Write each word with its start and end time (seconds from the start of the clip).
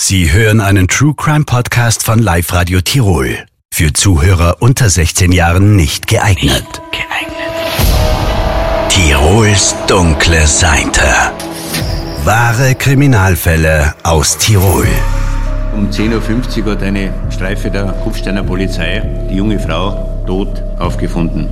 Sie 0.00 0.32
hören 0.32 0.60
einen 0.60 0.86
True 0.86 1.12
Crime 1.16 1.44
Podcast 1.44 2.04
von 2.04 2.20
Live 2.20 2.52
Radio 2.52 2.80
Tirol. 2.80 3.46
Für 3.74 3.92
Zuhörer 3.92 4.58
unter 4.60 4.88
16 4.88 5.32
Jahren 5.32 5.74
nicht 5.74 6.06
geeignet. 6.06 6.62
Nicht 6.62 6.82
geeignet. 6.92 7.38
Tirols 8.90 9.74
dunkle 9.88 10.46
Seite. 10.46 11.02
Wahre 12.22 12.76
Kriminalfälle 12.76 13.92
aus 14.04 14.38
Tirol. 14.38 14.86
Um 15.74 15.90
10.50 15.90 16.64
Uhr 16.64 16.72
hat 16.72 16.82
eine 16.84 17.12
Streife 17.30 17.68
der 17.68 17.86
Kufsteiner 18.04 18.44
Polizei 18.44 19.02
die 19.28 19.34
junge 19.34 19.58
Frau 19.58 20.22
tot 20.28 20.62
aufgefunden. 20.78 21.48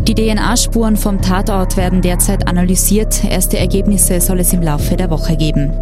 Die 0.00 0.16
DNA-Spuren 0.16 0.96
vom 0.96 1.22
Tatort 1.22 1.76
werden 1.76 2.02
derzeit 2.02 2.48
analysiert. 2.48 3.22
Erste 3.24 3.56
Ergebnisse 3.56 4.20
soll 4.20 4.40
es 4.40 4.52
im 4.52 4.62
Laufe 4.62 4.96
der 4.96 5.10
Woche 5.10 5.36
geben. 5.36 5.72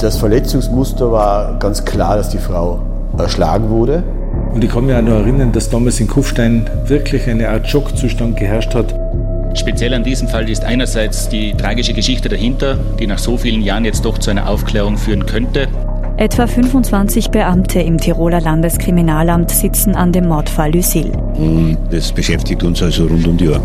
Das 0.00 0.16
Verletzungsmuster 0.16 1.10
war 1.10 1.58
ganz 1.58 1.84
klar, 1.84 2.16
dass 2.16 2.28
die 2.28 2.38
Frau 2.38 2.80
erschlagen 3.18 3.68
wurde. 3.68 4.04
Und 4.54 4.62
ich 4.62 4.70
kann 4.70 4.86
mich 4.86 4.94
auch 4.94 5.02
noch 5.02 5.14
erinnern, 5.14 5.50
dass 5.50 5.70
damals 5.70 5.98
in 5.98 6.06
Kufstein 6.06 6.70
wirklich 6.86 7.28
eine 7.28 7.48
Art 7.48 7.68
Schockzustand 7.68 8.36
geherrscht 8.36 8.74
hat. 8.76 8.94
Speziell 9.54 9.92
an 9.94 10.04
diesem 10.04 10.28
Fall 10.28 10.48
ist 10.48 10.64
einerseits 10.64 11.28
die 11.28 11.52
tragische 11.52 11.94
Geschichte 11.94 12.28
dahinter, 12.28 12.78
die 13.00 13.08
nach 13.08 13.18
so 13.18 13.36
vielen 13.36 13.60
Jahren 13.60 13.84
jetzt 13.84 14.04
doch 14.04 14.18
zu 14.18 14.30
einer 14.30 14.48
Aufklärung 14.48 14.96
führen 14.96 15.26
könnte. 15.26 15.66
Etwa 16.16 16.46
25 16.46 17.30
Beamte 17.30 17.80
im 17.80 17.98
Tiroler 17.98 18.40
Landeskriminalamt 18.40 19.50
sitzen 19.50 19.96
an 19.96 20.12
dem 20.12 20.28
Mordfall 20.28 20.72
Lucille. 20.72 21.10
Und 21.34 21.76
das 21.90 22.12
beschäftigt 22.12 22.62
uns 22.62 22.80
also 22.82 23.06
rund 23.06 23.26
um 23.26 23.36
die 23.36 23.48
Uhr. 23.48 23.60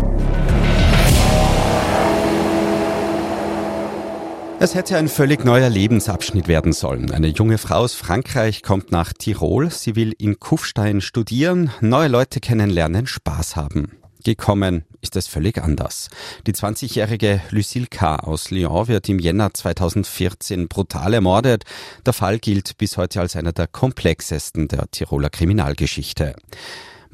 Es 4.64 4.74
hätte 4.74 4.96
ein 4.96 5.08
völlig 5.08 5.44
neuer 5.44 5.68
Lebensabschnitt 5.68 6.48
werden 6.48 6.72
sollen. 6.72 7.10
Eine 7.10 7.26
junge 7.26 7.58
Frau 7.58 7.80
aus 7.80 7.92
Frankreich 7.92 8.62
kommt 8.62 8.90
nach 8.92 9.12
Tirol. 9.12 9.68
Sie 9.70 9.94
will 9.94 10.14
in 10.16 10.40
Kufstein 10.40 11.02
studieren, 11.02 11.70
neue 11.82 12.08
Leute 12.08 12.40
kennenlernen, 12.40 13.06
Spaß 13.06 13.56
haben. 13.56 13.98
Gekommen 14.24 14.84
ist 15.02 15.16
es 15.16 15.26
völlig 15.26 15.62
anders. 15.62 16.08
Die 16.46 16.54
20-jährige 16.54 17.42
Lucille 17.50 17.88
K. 17.90 18.16
aus 18.16 18.50
Lyon 18.50 18.88
wird 18.88 19.06
im 19.10 19.18
Jänner 19.18 19.52
2014 19.52 20.68
brutal 20.68 21.12
ermordet. 21.12 21.64
Der 22.06 22.14
Fall 22.14 22.38
gilt 22.38 22.78
bis 22.78 22.96
heute 22.96 23.20
als 23.20 23.36
einer 23.36 23.52
der 23.52 23.66
komplexesten 23.66 24.68
der 24.68 24.90
Tiroler 24.90 25.28
Kriminalgeschichte. 25.28 26.36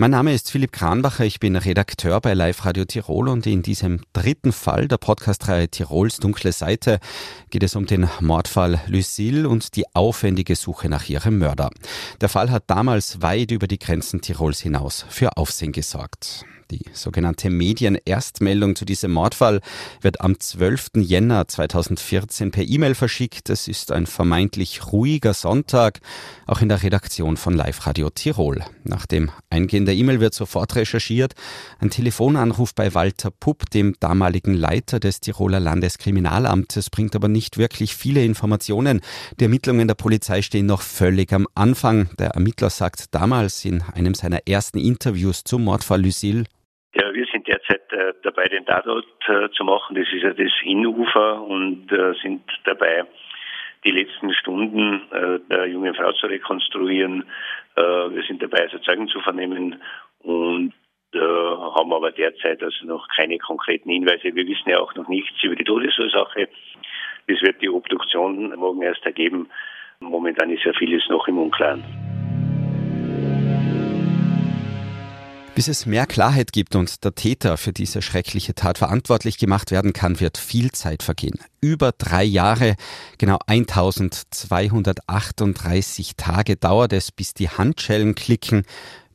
Mein 0.00 0.12
Name 0.12 0.32
ist 0.32 0.50
Philipp 0.50 0.72
Kranbacher, 0.72 1.26
ich 1.26 1.40
bin 1.40 1.56
Redakteur 1.56 2.22
bei 2.22 2.32
Live 2.32 2.64
Radio 2.64 2.86
Tirol 2.86 3.28
und 3.28 3.46
in 3.46 3.60
diesem 3.60 4.00
dritten 4.14 4.50
Fall 4.50 4.88
der 4.88 4.96
Podcastreihe 4.96 5.68
Tirols 5.68 6.16
dunkle 6.16 6.52
Seite 6.52 7.00
geht 7.50 7.62
es 7.62 7.76
um 7.76 7.84
den 7.84 8.08
Mordfall 8.18 8.80
Lucille 8.86 9.46
und 9.46 9.76
die 9.76 9.84
aufwendige 9.94 10.56
Suche 10.56 10.88
nach 10.88 11.06
ihrem 11.10 11.36
Mörder. 11.36 11.68
Der 12.22 12.30
Fall 12.30 12.50
hat 12.50 12.64
damals 12.68 13.20
weit 13.20 13.50
über 13.50 13.66
die 13.66 13.78
Grenzen 13.78 14.22
Tirols 14.22 14.60
hinaus 14.60 15.04
für 15.10 15.36
Aufsehen 15.36 15.72
gesorgt. 15.72 16.46
Die 16.70 16.84
sogenannte 16.92 17.50
Medienerstmeldung 17.50 18.76
zu 18.76 18.84
diesem 18.84 19.10
Mordfall 19.10 19.60
wird 20.02 20.20
am 20.20 20.38
12. 20.38 20.90
Jänner 20.98 21.48
2014 21.48 22.52
per 22.52 22.62
E-Mail 22.62 22.94
verschickt. 22.94 23.50
Es 23.50 23.66
ist 23.66 23.90
ein 23.90 24.06
vermeintlich 24.06 24.92
ruhiger 24.92 25.34
Sonntag, 25.34 25.98
auch 26.46 26.60
in 26.60 26.68
der 26.68 26.84
Redaktion 26.84 27.36
von 27.36 27.54
Live 27.54 27.88
Radio 27.88 28.08
Tirol. 28.10 28.62
Nach 28.84 29.04
dem 29.06 29.32
Eingehen 29.50 29.84
der 29.84 29.96
E-Mail 29.96 30.20
wird 30.20 30.32
sofort 30.32 30.77
recherchiert. 30.77 31.34
Ein 31.80 31.90
Telefonanruf 31.90 32.72
bei 32.72 32.94
Walter 32.94 33.32
Pupp, 33.32 33.68
dem 33.70 33.96
damaligen 33.98 34.55
Leiter 34.55 35.00
des 35.00 35.18
Tiroler 35.18 35.58
Landeskriminalamtes, 35.58 36.88
bringt 36.90 37.16
aber 37.16 37.27
nicht 37.27 37.58
wirklich 37.58 37.96
viele 37.96 38.24
Informationen. 38.24 39.00
Die 39.40 39.44
Ermittlungen 39.44 39.88
der 39.88 39.96
Polizei 39.96 40.42
stehen 40.42 40.66
noch 40.66 40.82
völlig 40.82 41.32
am 41.32 41.48
Anfang. 41.56 42.10
Der 42.20 42.30
Ermittler 42.30 42.70
sagt 42.70 43.12
damals 43.12 43.64
in 43.64 43.82
einem 43.82 44.14
seiner 44.14 44.46
ersten 44.46 44.78
Interviews 44.78 45.42
zum 45.42 45.64
Mordfall 45.64 46.02
Lucille, 46.02 46.44
ja, 46.94 47.14
wir 47.14 47.27
sind 47.27 47.46
derzeit 47.46 47.92
äh, 47.92 48.14
dabei, 48.22 48.45
den 48.46 48.67
Tatort 48.67 49.06
äh, 49.28 49.48
zu 49.51 49.64
machen. 49.64 49.95
Das 49.95 50.12
ist 50.12 50.23
ja 50.23 50.33
das 50.33 50.52
Innufer 50.64 51.40
und 51.42 51.90
äh, 51.92 52.14
sind 52.20 52.42
dabei, 52.64 53.05
die 53.84 53.92
letzten 53.92 54.33
Stunden 54.34 55.02
äh, 55.12 55.39
der 55.48 55.67
jungen 55.67 55.95
Frau 55.95 56.12
zu 56.12 56.27
rekonstruieren. 56.27 57.24
Äh, 57.77 57.83
wir 57.83 58.23
sind 58.27 58.42
dabei, 58.42 58.62
also 58.62 58.78
Zeugen 58.78 59.08
zu 59.08 59.20
vernehmen 59.20 59.80
und 60.23 60.73
äh, 61.14 61.18
haben 61.18 61.92
aber 61.92 62.11
derzeit 62.11 62.62
also 62.62 62.86
noch 62.86 63.07
keine 63.17 63.39
konkreten 63.39 63.90
Hinweise. 63.90 64.34
Wir 64.34 64.46
wissen 64.46 64.68
ja 64.68 64.80
auch 64.80 64.95
noch 64.95 65.08
nichts 65.08 65.42
über 65.42 65.57
die 65.57 65.64
Todesursache. 65.64 66.48
Das 67.28 67.42
wird 67.42 67.62
die 67.62 67.70
Obduktion 67.70 68.55
morgen 68.57 68.83
erst 68.83 69.05
ergeben. 69.07 69.48
Momentan 70.01 70.51
ist 70.51 70.64
ja 70.64 70.72
vieles 70.72 71.08
noch 71.08 71.28
im 71.28 71.39
Unklaren. 71.39 71.84
Bis 75.60 75.68
es 75.68 75.84
mehr 75.84 76.06
Klarheit 76.06 76.54
gibt 76.54 76.74
und 76.74 77.04
der 77.04 77.14
Täter 77.14 77.58
für 77.58 77.74
diese 77.74 78.00
schreckliche 78.00 78.54
Tat 78.54 78.78
verantwortlich 78.78 79.36
gemacht 79.36 79.70
werden 79.70 79.92
kann, 79.92 80.18
wird 80.18 80.38
viel 80.38 80.72
Zeit 80.72 81.02
vergehen. 81.02 81.38
Über 81.60 81.92
drei 81.92 82.24
Jahre, 82.24 82.76
genau 83.18 83.38
1238 83.46 86.16
Tage 86.16 86.56
dauert 86.56 86.94
es, 86.94 87.12
bis 87.12 87.34
die 87.34 87.50
Handschellen 87.50 88.14
klicken, 88.14 88.62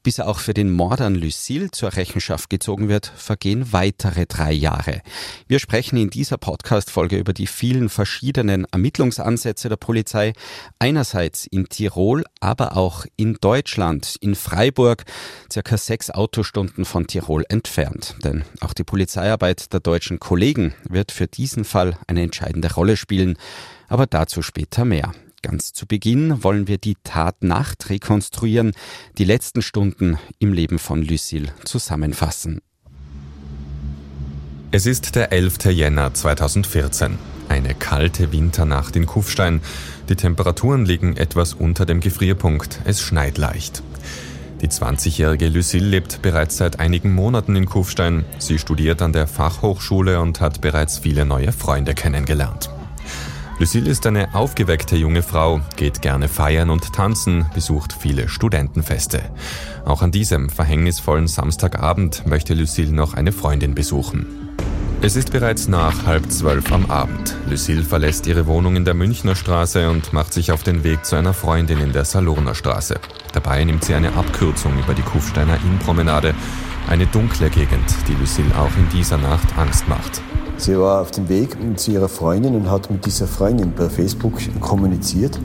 bis 0.05 0.19
er 0.19 0.27
auch 0.27 0.37
für 0.37 0.53
den 0.53 0.69
Mord 0.69 1.01
an 1.01 1.15
Lucille 1.15 1.71
zur 1.71 1.95
Rechenschaft 1.95 2.51
gezogen 2.51 2.89
wird, 2.89 3.11
vergehen 3.17 3.73
weitere 3.73 4.27
drei 4.27 4.53
Jahre. 4.53 5.01
Wir 5.47 5.57
sprechen 5.57 5.97
in 5.97 6.11
dieser 6.11 6.37
Podcast-Folge 6.37 7.17
über 7.17 7.33
die 7.33 7.47
vielen 7.47 7.89
verschiedenen 7.89 8.65
Ermittlungsansätze 8.71 9.67
der 9.67 9.77
Polizei. 9.77 10.33
Einerseits 10.77 11.47
in 11.47 11.69
Tirol, 11.69 12.23
aber 12.39 12.77
auch 12.77 13.07
in 13.17 13.37
Deutschland, 13.41 14.15
in 14.21 14.35
Freiburg, 14.35 15.05
circa 15.51 15.75
sechs 15.75 16.11
Autostunden 16.11 16.85
von 16.85 17.07
Tirol 17.07 17.43
entfernt. 17.49 18.15
Denn 18.23 18.43
auch 18.61 18.73
die 18.73 18.83
Polizeiarbeit 18.83 19.73
der 19.73 19.79
deutschen 19.79 20.19
Kollegen 20.19 20.75
wird 20.87 21.11
für 21.11 21.25
diesen 21.25 21.65
Fall 21.65 21.97
eine 22.05 22.21
entscheidende 22.21 22.71
Rolle 22.71 22.95
spielen. 22.95 23.39
Aber 23.87 24.05
dazu 24.05 24.43
später 24.43 24.85
mehr. 24.85 25.13
Ganz 25.45 25.73
zu 25.73 25.85
Beginn 25.85 26.43
wollen 26.43 26.67
wir 26.67 26.79
die 26.79 26.95
Tatnacht 27.03 27.91
rekonstruieren, 27.91 28.71
die 29.19 29.25
letzten 29.25 29.61
Stunden 29.61 30.17
im 30.39 30.53
Leben 30.53 30.79
von 30.79 31.03
Lucille 31.03 31.53
zusammenfassen. 31.65 32.61
Es 34.71 34.87
ist 34.87 35.15
der 35.15 35.31
11. 35.31 35.65
Jänner 35.65 36.15
2014. 36.15 37.19
Eine 37.47 37.75
kalte 37.75 38.31
Winternacht 38.31 38.95
in 38.95 39.05
Kufstein. 39.05 39.61
Die 40.09 40.15
Temperaturen 40.15 40.83
liegen 40.83 41.15
etwas 41.15 41.53
unter 41.53 41.85
dem 41.85 41.99
Gefrierpunkt. 41.99 42.79
Es 42.85 42.99
schneit 42.99 43.37
leicht. 43.37 43.83
Die 44.61 44.67
20-jährige 44.67 45.49
Lucille 45.49 45.87
lebt 45.87 46.23
bereits 46.23 46.57
seit 46.57 46.79
einigen 46.79 47.13
Monaten 47.13 47.55
in 47.55 47.67
Kufstein. 47.67 48.25
Sie 48.39 48.57
studiert 48.57 49.03
an 49.03 49.13
der 49.13 49.27
Fachhochschule 49.27 50.19
und 50.19 50.41
hat 50.41 50.61
bereits 50.61 50.97
viele 50.97 51.23
neue 51.23 51.51
Freunde 51.51 51.93
kennengelernt. 51.93 52.71
Lucille 53.57 53.89
ist 53.89 54.05
eine 54.05 54.35
aufgeweckte 54.35 54.97
junge 54.97 55.23
Frau, 55.23 55.61
geht 55.77 56.01
gerne 56.01 56.27
feiern 56.27 56.69
und 56.69 56.91
tanzen, 56.91 57.45
besucht 57.53 57.93
viele 57.93 58.27
Studentenfeste. 58.27 59.21
Auch 59.85 60.01
an 60.01 60.11
diesem 60.11 60.49
verhängnisvollen 60.49 61.27
Samstagabend 61.27 62.27
möchte 62.27 62.53
Lucille 62.53 62.91
noch 62.91 63.13
eine 63.13 63.31
Freundin 63.31 63.73
besuchen. 63.73 64.45
Es 65.01 65.15
ist 65.15 65.31
bereits 65.31 65.69
nach 65.69 66.05
halb 66.05 66.29
zwölf 66.31 66.69
am 66.73 66.89
Abend. 66.91 67.37
Lucille 67.49 67.83
verlässt 67.83 68.27
ihre 68.27 68.45
Wohnung 68.45 68.75
in 68.75 68.83
der 68.83 68.93
Münchner 68.93 69.35
Straße 69.35 69.89
und 69.89 70.11
macht 70.11 70.33
sich 70.33 70.51
auf 70.51 70.63
den 70.63 70.83
Weg 70.83 71.05
zu 71.05 71.15
einer 71.15 71.33
Freundin 71.33 71.79
in 71.79 71.93
der 71.93 72.03
Saloner 72.03 72.55
Straße. 72.55 72.99
Dabei 73.31 73.63
nimmt 73.63 73.85
sie 73.85 73.93
eine 73.93 74.15
Abkürzung 74.15 74.77
über 74.77 74.93
die 74.93 75.01
Kufsteiner 75.01 75.57
Innenpromenade, 75.63 76.33
eine 76.89 77.07
dunkle 77.07 77.49
Gegend, 77.49 77.95
die 78.09 78.15
Lucille 78.15 78.53
auch 78.57 78.75
in 78.77 78.89
dieser 78.89 79.17
Nacht 79.17 79.57
Angst 79.57 79.87
macht. 79.87 80.21
Sie 80.57 80.77
war 80.79 81.01
auf 81.01 81.11
dem 81.11 81.27
Weg 81.27 81.57
zu 81.75 81.91
ihrer 81.91 82.07
Freundin 82.07 82.55
und 82.55 82.71
hat 82.71 82.89
mit 82.89 83.05
dieser 83.05 83.27
Freundin 83.27 83.73
per 83.73 83.89
Facebook 83.89 84.33
kommuniziert 84.61 85.37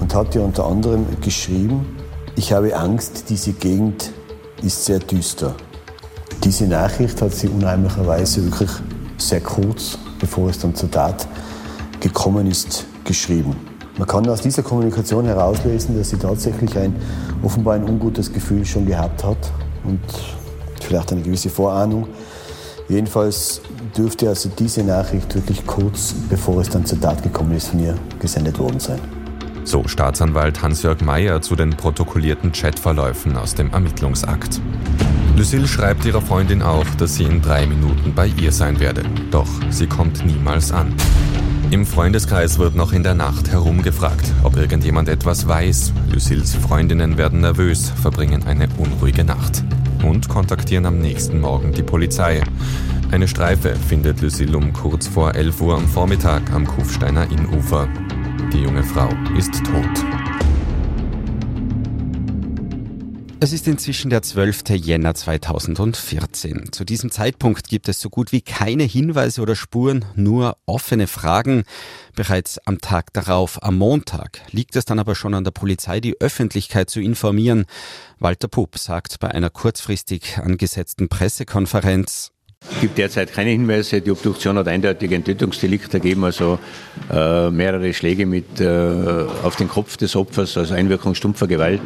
und 0.00 0.14
hat 0.14 0.34
ihr 0.34 0.42
unter 0.42 0.66
anderem 0.66 1.06
geschrieben, 1.20 1.86
ich 2.34 2.52
habe 2.52 2.76
Angst, 2.76 3.30
diese 3.30 3.52
Gegend 3.52 4.12
ist 4.62 4.84
sehr 4.84 4.98
düster. 4.98 5.54
Diese 6.44 6.66
Nachricht 6.66 7.20
hat 7.22 7.32
sie 7.32 7.48
unheimlicherweise 7.48 8.44
wirklich 8.44 8.70
sehr 9.16 9.40
kurz, 9.40 9.98
bevor 10.20 10.50
es 10.50 10.58
dann 10.58 10.74
zur 10.74 10.90
Tat 10.90 11.26
gekommen 12.00 12.46
ist, 12.46 12.86
geschrieben. 13.04 13.56
Man 13.96 14.06
kann 14.06 14.28
aus 14.28 14.40
dieser 14.40 14.62
Kommunikation 14.62 15.24
herauslesen, 15.24 15.96
dass 15.96 16.10
sie 16.10 16.18
tatsächlich 16.18 16.76
ein 16.78 16.94
offenbar 17.42 17.74
ein 17.74 17.84
ungutes 17.84 18.32
Gefühl 18.32 18.64
schon 18.64 18.86
gehabt 18.86 19.24
hat 19.24 19.50
und 19.84 20.00
vielleicht 20.80 21.10
eine 21.12 21.22
gewisse 21.22 21.50
Vorahnung. 21.50 22.06
Jedenfalls 22.88 23.60
dürfte 23.96 24.28
also 24.28 24.50
diese 24.58 24.82
Nachricht 24.82 25.34
wirklich 25.34 25.66
kurz 25.66 26.14
bevor 26.28 26.60
es 26.60 26.68
dann 26.68 26.84
zur 26.84 27.00
Tat 27.00 27.22
gekommen 27.22 27.52
ist, 27.52 27.68
von 27.68 27.80
ihr 27.80 27.94
gesendet 28.20 28.58
worden 28.58 28.80
sein. 28.80 29.00
So 29.64 29.86
Staatsanwalt 29.86 30.62
Hans-Jörg 30.62 31.02
Meyer 31.02 31.42
zu 31.42 31.54
den 31.54 31.70
protokollierten 31.70 32.52
Chatverläufen 32.52 33.36
aus 33.36 33.54
dem 33.54 33.70
Ermittlungsakt. 33.70 34.60
Lucille 35.36 35.68
schreibt 35.68 36.04
ihrer 36.04 36.22
Freundin 36.22 36.62
auch, 36.62 36.86
dass 36.96 37.16
sie 37.16 37.24
in 37.24 37.42
drei 37.42 37.66
Minuten 37.66 38.14
bei 38.14 38.28
ihr 38.28 38.50
sein 38.50 38.80
werde. 38.80 39.02
Doch 39.30 39.48
sie 39.70 39.86
kommt 39.86 40.24
niemals 40.24 40.72
an. 40.72 40.94
Im 41.70 41.84
Freundeskreis 41.84 42.58
wird 42.58 42.74
noch 42.74 42.94
in 42.94 43.02
der 43.02 43.14
Nacht 43.14 43.50
herumgefragt, 43.50 44.32
ob 44.42 44.56
irgendjemand 44.56 45.10
etwas 45.10 45.46
weiß. 45.46 45.92
Lucils 46.10 46.54
Freundinnen 46.54 47.18
werden 47.18 47.42
nervös, 47.42 47.90
verbringen 47.90 48.44
eine 48.46 48.68
unruhige 48.78 49.22
Nacht 49.22 49.62
und 50.02 50.30
kontaktieren 50.30 50.86
am 50.86 50.98
nächsten 50.98 51.40
Morgen 51.40 51.72
die 51.72 51.82
Polizei. 51.82 52.42
Eine 53.10 53.26
Streife 53.26 53.74
findet 53.74 54.20
Lucille 54.20 54.54
um 54.54 54.70
kurz 54.74 55.06
vor 55.06 55.34
11 55.34 55.62
Uhr 55.62 55.74
am 55.74 55.88
Vormittag 55.88 56.52
am 56.52 56.66
Kufsteiner 56.66 57.30
Innufer. 57.30 57.88
Die 58.52 58.58
junge 58.58 58.82
Frau 58.82 59.08
ist 59.34 59.64
tot. 59.64 60.04
Es 63.40 63.54
ist 63.54 63.66
inzwischen 63.66 64.10
der 64.10 64.20
12. 64.20 64.70
Jänner 64.70 65.14
2014. 65.14 66.70
Zu 66.70 66.84
diesem 66.84 67.10
Zeitpunkt 67.10 67.68
gibt 67.68 67.88
es 67.88 67.98
so 67.98 68.10
gut 68.10 68.30
wie 68.30 68.42
keine 68.42 68.82
Hinweise 68.82 69.40
oder 69.40 69.56
Spuren, 69.56 70.04
nur 70.14 70.58
offene 70.66 71.06
Fragen. 71.06 71.64
Bereits 72.14 72.58
am 72.66 72.78
Tag 72.78 73.14
darauf, 73.14 73.62
am 73.62 73.78
Montag, 73.78 74.42
liegt 74.50 74.76
es 74.76 74.84
dann 74.84 74.98
aber 74.98 75.14
schon 75.14 75.32
an 75.32 75.44
der 75.44 75.52
Polizei, 75.52 76.00
die 76.00 76.20
Öffentlichkeit 76.20 76.90
zu 76.90 77.00
informieren. 77.00 77.64
Walter 78.18 78.48
Pupp 78.48 78.76
sagt 78.76 79.18
bei 79.18 79.30
einer 79.30 79.48
kurzfristig 79.48 80.38
angesetzten 80.38 81.08
Pressekonferenz, 81.08 82.32
es 82.78 82.82
gibt 82.82 82.98
derzeit 82.98 83.32
keine 83.32 83.50
Hinweise. 83.50 84.00
Die 84.00 84.12
Obduktion 84.12 84.56
hat 84.56 84.68
eindeutig 84.68 85.12
ein 85.12 85.24
Tötungsdelikt 85.24 85.92
ergeben, 85.94 86.22
also 86.22 86.60
äh, 87.12 87.50
mehrere 87.50 87.92
Schläge 87.92 88.24
mit, 88.24 88.60
äh, 88.60 88.68
auf 89.42 89.56
den 89.56 89.66
Kopf 89.68 89.96
des 89.96 90.14
Opfers, 90.14 90.56
also 90.56 90.74
Einwirkung 90.74 91.16
stumpfer 91.16 91.48
Gewalt, 91.48 91.80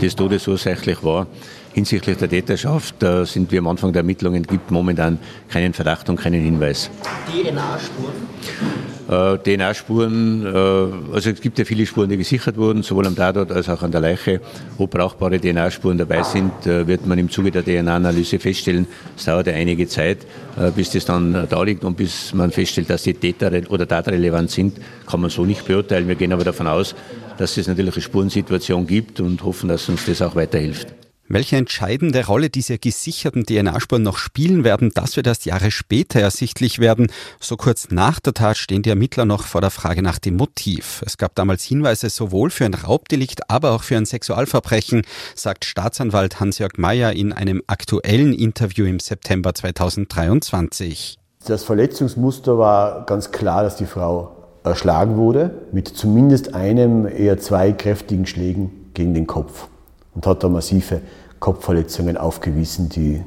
die 0.00 0.06
es 0.06 0.14
todesursächlich 0.14 1.02
war. 1.02 1.26
Hinsichtlich 1.72 2.16
der 2.18 2.28
Täterschaft 2.28 3.02
äh, 3.02 3.24
sind 3.26 3.50
wir 3.50 3.58
am 3.58 3.66
Anfang 3.66 3.92
der 3.92 4.00
Ermittlungen, 4.00 4.44
gibt 4.44 4.70
momentan 4.70 5.18
keinen 5.48 5.72
Verdacht 5.72 6.08
und 6.08 6.14
keinen 6.14 6.40
Hinweis. 6.40 6.90
DNA-Spuren? 7.32 8.95
Äh, 9.08 9.38
DNA-Spuren, 9.38 10.44
äh, 10.44 11.14
also 11.14 11.30
es 11.30 11.40
gibt 11.40 11.58
ja 11.58 11.64
viele 11.64 11.86
Spuren, 11.86 12.08
die 12.08 12.16
gesichert 12.16 12.56
wurden, 12.56 12.82
sowohl 12.82 13.06
am 13.06 13.14
Tatort 13.14 13.52
als 13.52 13.68
auch 13.68 13.82
an 13.82 13.92
der 13.92 14.00
Leiche. 14.00 14.40
Ob 14.78 14.90
brauchbare 14.90 15.38
DNA-Spuren 15.38 15.96
dabei 15.96 16.24
sind, 16.24 16.66
äh, 16.66 16.88
wird 16.88 17.06
man 17.06 17.16
im 17.18 17.30
Zuge 17.30 17.52
der 17.52 17.64
DNA-Analyse 17.64 18.40
feststellen. 18.40 18.88
Es 19.16 19.26
dauert 19.26 19.46
ja 19.46 19.52
einige 19.52 19.86
Zeit, 19.86 20.26
äh, 20.58 20.72
bis 20.72 20.90
das 20.90 21.04
dann 21.04 21.46
da 21.48 21.62
liegt 21.62 21.84
und 21.84 21.96
bis 21.96 22.34
man 22.34 22.50
feststellt, 22.50 22.90
dass 22.90 23.04
die 23.04 23.14
Täter 23.14 23.52
oder 23.68 23.86
tatrelevant 23.86 24.50
sind, 24.50 24.80
kann 25.06 25.20
man 25.20 25.30
so 25.30 25.44
nicht 25.44 25.64
beurteilen. 25.64 26.08
Wir 26.08 26.16
gehen 26.16 26.32
aber 26.32 26.42
davon 26.42 26.66
aus, 26.66 26.96
dass 27.38 27.56
es 27.56 27.68
natürlich 27.68 27.94
eine 27.94 28.02
Spurensituation 28.02 28.88
gibt 28.88 29.20
und 29.20 29.44
hoffen, 29.44 29.68
dass 29.68 29.88
uns 29.88 30.04
das 30.06 30.20
auch 30.20 30.34
weiterhilft. 30.34 31.05
Welche 31.28 31.56
entscheidende 31.56 32.24
Rolle 32.24 32.50
diese 32.50 32.78
gesicherten 32.78 33.44
DNA-Spuren 33.44 34.02
noch 34.02 34.16
spielen 34.16 34.62
werden, 34.62 34.92
das 34.94 35.16
wird 35.16 35.26
erst 35.26 35.44
Jahre 35.44 35.72
später 35.72 36.20
ersichtlich 36.20 36.78
werden. 36.78 37.08
So 37.40 37.56
kurz 37.56 37.90
nach 37.90 38.20
der 38.20 38.32
Tat 38.32 38.56
stehen 38.56 38.82
die 38.82 38.90
Ermittler 38.90 39.24
noch 39.24 39.42
vor 39.42 39.60
der 39.60 39.70
Frage 39.70 40.02
nach 40.02 40.20
dem 40.20 40.36
Motiv. 40.36 41.02
Es 41.04 41.18
gab 41.18 41.34
damals 41.34 41.64
Hinweise 41.64 42.10
sowohl 42.10 42.50
für 42.50 42.64
ein 42.64 42.74
Raubdelikt, 42.74 43.50
aber 43.50 43.72
auch 43.72 43.82
für 43.82 43.96
ein 43.96 44.06
Sexualverbrechen, 44.06 45.02
sagt 45.34 45.64
Staatsanwalt 45.64 46.38
Hans-Jörg 46.38 46.74
Mayer 46.76 47.12
in 47.12 47.32
einem 47.32 47.60
aktuellen 47.66 48.32
Interview 48.32 48.86
im 48.86 49.00
September 49.00 49.52
2023. 49.52 51.18
Das 51.44 51.64
Verletzungsmuster 51.64 52.56
war 52.56 53.04
ganz 53.06 53.32
klar, 53.32 53.64
dass 53.64 53.74
die 53.74 53.86
Frau 53.86 54.36
erschlagen 54.62 55.16
wurde, 55.16 55.62
mit 55.72 55.88
zumindest 55.88 56.54
einem, 56.54 57.06
eher 57.06 57.38
zwei 57.38 57.72
kräftigen 57.72 58.26
Schlägen 58.26 58.70
gegen 58.94 59.14
den 59.14 59.26
Kopf 59.26 59.68
und 60.16 60.26
hat 60.26 60.42
da 60.42 60.48
massive 60.48 61.02
Kopfverletzungen 61.38 62.16
aufgewiesen, 62.16 62.88
die 62.88 63.22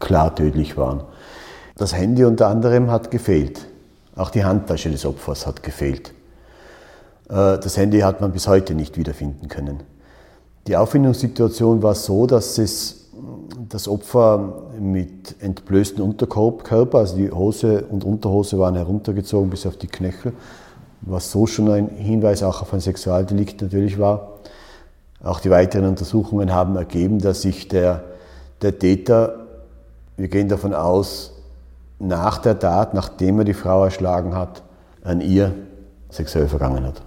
klar 0.00 0.34
tödlich 0.34 0.76
waren. 0.76 1.04
Das 1.76 1.94
Handy 1.94 2.24
unter 2.24 2.48
anderem 2.48 2.90
hat 2.90 3.10
gefehlt. 3.10 3.66
Auch 4.16 4.30
die 4.30 4.44
Handtasche 4.44 4.90
des 4.90 5.06
Opfers 5.06 5.46
hat 5.46 5.62
gefehlt. 5.62 6.12
Äh, 7.28 7.58
das 7.58 7.76
Handy 7.76 8.00
hat 8.00 8.20
man 8.20 8.32
bis 8.32 8.48
heute 8.48 8.74
nicht 8.74 8.98
wiederfinden 8.98 9.48
können. 9.48 9.84
Die 10.66 10.76
Auffindungssituation 10.76 11.82
war 11.82 11.94
so, 11.94 12.26
dass 12.26 12.58
es 12.58 13.08
das 13.68 13.86
Opfer 13.88 14.64
mit 14.78 15.36
entblößtem 15.40 16.04
Unterkörper, 16.04 16.98
also 16.98 17.16
die 17.16 17.30
Hose 17.30 17.84
und 17.84 18.04
Unterhose 18.04 18.58
waren 18.58 18.74
heruntergezogen 18.74 19.48
bis 19.48 19.64
auf 19.64 19.76
die 19.76 19.86
Knöchel, 19.86 20.32
was 21.02 21.30
so 21.30 21.46
schon 21.46 21.70
ein 21.70 21.88
Hinweis 21.88 22.42
auch 22.42 22.62
auf 22.62 22.74
ein 22.74 22.80
Sexualdelikt 22.80 23.62
natürlich 23.62 23.98
war. 23.98 24.40
Auch 25.22 25.40
die 25.40 25.50
weiteren 25.50 25.86
Untersuchungen 25.86 26.52
haben 26.52 26.76
ergeben, 26.76 27.18
dass 27.18 27.42
sich 27.42 27.68
der, 27.68 28.04
der 28.62 28.78
Täter, 28.78 29.46
wir 30.16 30.28
gehen 30.28 30.48
davon 30.48 30.74
aus, 30.74 31.32
nach 31.98 32.38
der 32.38 32.58
Tat, 32.58 32.94
nachdem 32.94 33.38
er 33.38 33.44
die 33.44 33.54
Frau 33.54 33.84
erschlagen 33.84 34.34
hat, 34.34 34.62
an 35.04 35.20
ihr 35.20 35.52
sexuell 36.08 36.48
vergangen 36.48 36.84
hat. 36.84 37.02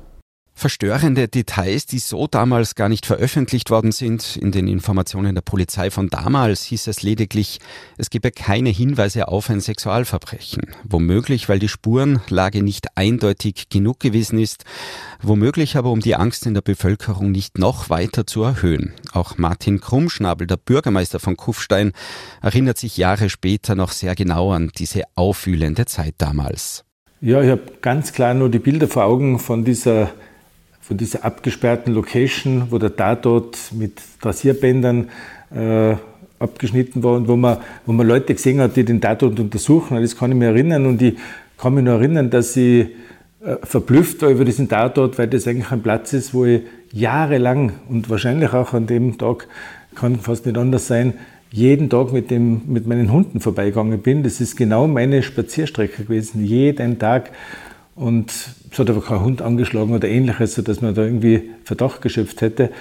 Verstörende 0.56 1.28
Details, 1.28 1.88
die 1.88 1.98
so 1.98 2.28
damals 2.28 2.76
gar 2.76 2.88
nicht 2.88 3.06
veröffentlicht 3.06 3.72
worden 3.72 3.92
sind. 3.92 4.38
In 4.38 4.52
den 4.52 4.68
Informationen 4.68 5.34
der 5.34 5.42
Polizei 5.42 5.90
von 5.90 6.10
damals 6.10 6.64
hieß 6.66 6.88
es 6.88 7.02
lediglich, 7.02 7.60
es 7.98 8.12
gebe 8.12 8.32
keine 8.32 8.70
Hinweise 8.70 9.28
auf 9.28 9.50
ein 9.50 9.62
Sexualverbrechen. 9.62 10.68
Womöglich, 10.84 11.50
weil 11.50 11.60
die 11.60 11.68
Spurenlage 11.68 12.62
nicht 12.62 12.96
eindeutig 12.96 13.70
genug 13.70 14.00
gewesen 14.00 14.38
ist. 14.38 14.64
Womöglich 15.22 15.76
aber, 15.76 15.90
um 15.90 16.02
die 16.02 16.16
Angst 16.16 16.46
in 16.46 16.54
der 16.54 16.62
Bevölkerung 16.62 17.32
nicht 17.32 17.58
noch 17.58 17.90
weiter 17.90 18.28
zu 18.28 18.44
erhöhen. 18.44 18.94
Auch 19.12 19.38
Martin 19.38 19.82
Krummschnabel, 19.82 20.46
der 20.46 20.58
Bürgermeister 20.58 21.20
von 21.20 21.36
Kufstein, 21.36 21.94
erinnert 22.42 22.78
sich 22.78 22.96
Jahre 22.98 23.30
später 23.30 23.74
noch 23.74 23.92
sehr 23.92 24.14
genau 24.14 24.52
an 24.52 24.72
diese 24.78 25.02
aufwühlende 25.16 25.86
Zeit 25.86 26.16
damals. 26.20 26.86
Ja, 27.22 27.42
ich 27.42 27.50
habe 27.50 27.64
ganz 27.82 28.14
klar 28.14 28.34
nur 28.34 28.50
die 28.50 28.60
Bilder 28.60 28.88
vor 28.88 29.06
Augen 29.06 29.40
von 29.40 29.64
dieser 29.64 30.12
von 30.84 30.98
dieser 30.98 31.24
abgesperrten 31.24 31.94
Location, 31.94 32.68
wo 32.70 32.78
der 32.78 32.96
Tatort 32.96 33.58
mit 33.72 34.02
Rasierbändern 34.22 35.10
äh, 35.56 35.96
abgeschnitten 36.40 37.04
war 37.04 37.14
und 37.14 37.30
wo 37.30 37.38
man, 37.38 37.58
wo 37.86 37.94
man 37.94 38.06
Leute 38.06 38.34
gesehen 38.34 38.60
hat, 38.60 38.76
die 38.76 38.84
den 38.84 39.00
Tatort 39.00 39.40
untersuchen. 39.40 40.02
Das 40.02 40.18
kann 40.18 40.32
ich 40.32 40.38
mir 40.38 40.48
erinnern 40.48 40.86
und 40.86 41.02
ich 41.02 41.16
kann 41.58 41.74
mich 41.74 41.86
noch 41.86 41.94
erinnern, 41.94 42.30
dass 42.30 42.58
ich 42.58 42.88
äh, 43.46 43.56
verblüfft 43.64 44.22
war 44.24 44.30
über 44.30 44.44
diesen 44.44 44.68
Tatort, 44.68 45.18
weil 45.18 45.28
das 45.28 45.48
eigentlich 45.48 45.72
ein 45.72 45.82
Platz 45.82 46.12
ist, 46.12 46.34
wo 46.34 46.44
ich 46.44 46.64
jahrelang 46.92 47.72
und 47.88 48.10
wahrscheinlich 48.10 48.52
auch 48.52 48.74
an 48.74 48.86
dem 48.86 49.18
Tag, 49.18 49.48
kann 49.96 50.18
fast 50.18 50.46
nicht 50.46 50.58
anders 50.58 50.88
sein, 50.88 51.14
jeden 51.50 51.90
Tag 51.90 52.12
mit, 52.12 52.30
dem, 52.30 52.64
mit 52.66 52.88
meinen 52.88 53.12
Hunden 53.12 53.40
vorbeigegangen 53.40 54.00
bin. 54.00 54.24
Das 54.24 54.42
ist 54.42 54.58
genau 54.58 54.88
meine 54.88 55.24
Spazierstrecke 55.24 56.04
gewesen, 56.04 56.44
jeden 56.44 57.00
Tag. 57.00 57.32
Und 57.96 58.32
es 58.72 58.80
hat 58.80 58.90
aber 58.90 59.02
kein 59.02 59.22
Hund 59.22 59.42
angeschlagen 59.42 59.94
oder 59.94 60.08
ähnliches, 60.08 60.56
sodass 60.56 60.82
man 60.82 60.96
da 60.96 61.04
irgendwie 61.04 61.52
Verdacht 61.64 62.02
geschöpft 62.02 62.42
hätte. 62.42 62.72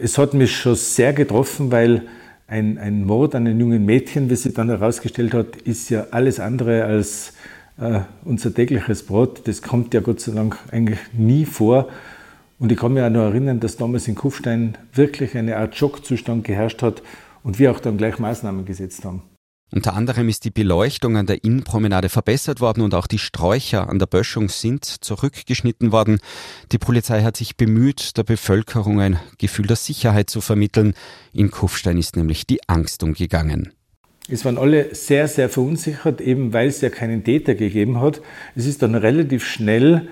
Es 0.00 0.18
hat 0.18 0.34
mich 0.34 0.56
schon 0.56 0.76
sehr 0.76 1.12
getroffen, 1.12 1.72
weil 1.72 2.02
ein, 2.46 2.78
ein 2.78 3.04
Mord 3.04 3.34
an 3.34 3.46
einem 3.46 3.58
jungen 3.58 3.84
Mädchen, 3.84 4.30
wie 4.30 4.36
sich 4.36 4.54
dann 4.54 4.68
herausgestellt 4.68 5.34
hat, 5.34 5.56
ist 5.56 5.90
ja 5.90 6.06
alles 6.12 6.38
andere 6.38 6.84
als 6.84 7.32
äh, 7.78 8.00
unser 8.24 8.54
tägliches 8.54 9.04
Brot. 9.04 9.48
Das 9.48 9.62
kommt 9.62 9.94
ja 9.94 10.00
Gott 10.00 10.20
sei 10.20 10.32
Dank 10.32 10.56
eigentlich 10.70 11.00
nie 11.12 11.44
vor. 11.44 11.88
Und 12.58 12.70
ich 12.70 12.78
kann 12.78 12.94
mich 12.94 13.02
auch 13.02 13.10
noch 13.10 13.24
erinnern, 13.24 13.60
dass 13.60 13.76
damals 13.76 14.06
in 14.06 14.14
Kufstein 14.14 14.78
wirklich 14.94 15.36
eine 15.36 15.56
Art 15.56 15.76
Schockzustand 15.76 16.44
geherrscht 16.44 16.82
hat 16.82 17.02
und 17.42 17.58
wir 17.58 17.72
auch 17.72 17.80
dann 17.80 17.98
gleich 17.98 18.18
Maßnahmen 18.18 18.64
gesetzt 18.64 19.04
haben. 19.04 19.22
Unter 19.72 19.94
anderem 19.94 20.28
ist 20.28 20.44
die 20.44 20.50
Beleuchtung 20.50 21.16
an 21.16 21.26
der 21.26 21.42
Innenpromenade 21.42 22.08
verbessert 22.08 22.60
worden 22.60 22.82
und 22.82 22.94
auch 22.94 23.08
die 23.08 23.18
Sträucher 23.18 23.88
an 23.88 23.98
der 23.98 24.06
Böschung 24.06 24.48
sind 24.48 24.84
zurückgeschnitten 24.84 25.90
worden. 25.90 26.18
Die 26.70 26.78
Polizei 26.78 27.22
hat 27.22 27.36
sich 27.36 27.56
bemüht, 27.56 28.16
der 28.16 28.22
Bevölkerung 28.22 29.00
ein 29.00 29.18
Gefühl 29.38 29.66
der 29.66 29.76
Sicherheit 29.76 30.30
zu 30.30 30.40
vermitteln. 30.40 30.94
In 31.32 31.50
Kufstein 31.50 31.98
ist 31.98 32.16
nämlich 32.16 32.46
die 32.46 32.60
Angst 32.68 33.02
umgegangen. 33.02 33.72
Es 34.28 34.44
waren 34.44 34.56
alle 34.56 34.94
sehr, 34.94 35.26
sehr 35.26 35.48
verunsichert, 35.48 36.20
eben 36.20 36.52
weil 36.52 36.68
es 36.68 36.80
ja 36.80 36.88
keinen 36.88 37.24
Täter 37.24 37.56
gegeben 37.56 38.00
hat. 38.00 38.20
Es 38.54 38.66
ist 38.66 38.82
dann 38.82 38.94
relativ 38.94 39.44
schnell 39.44 40.08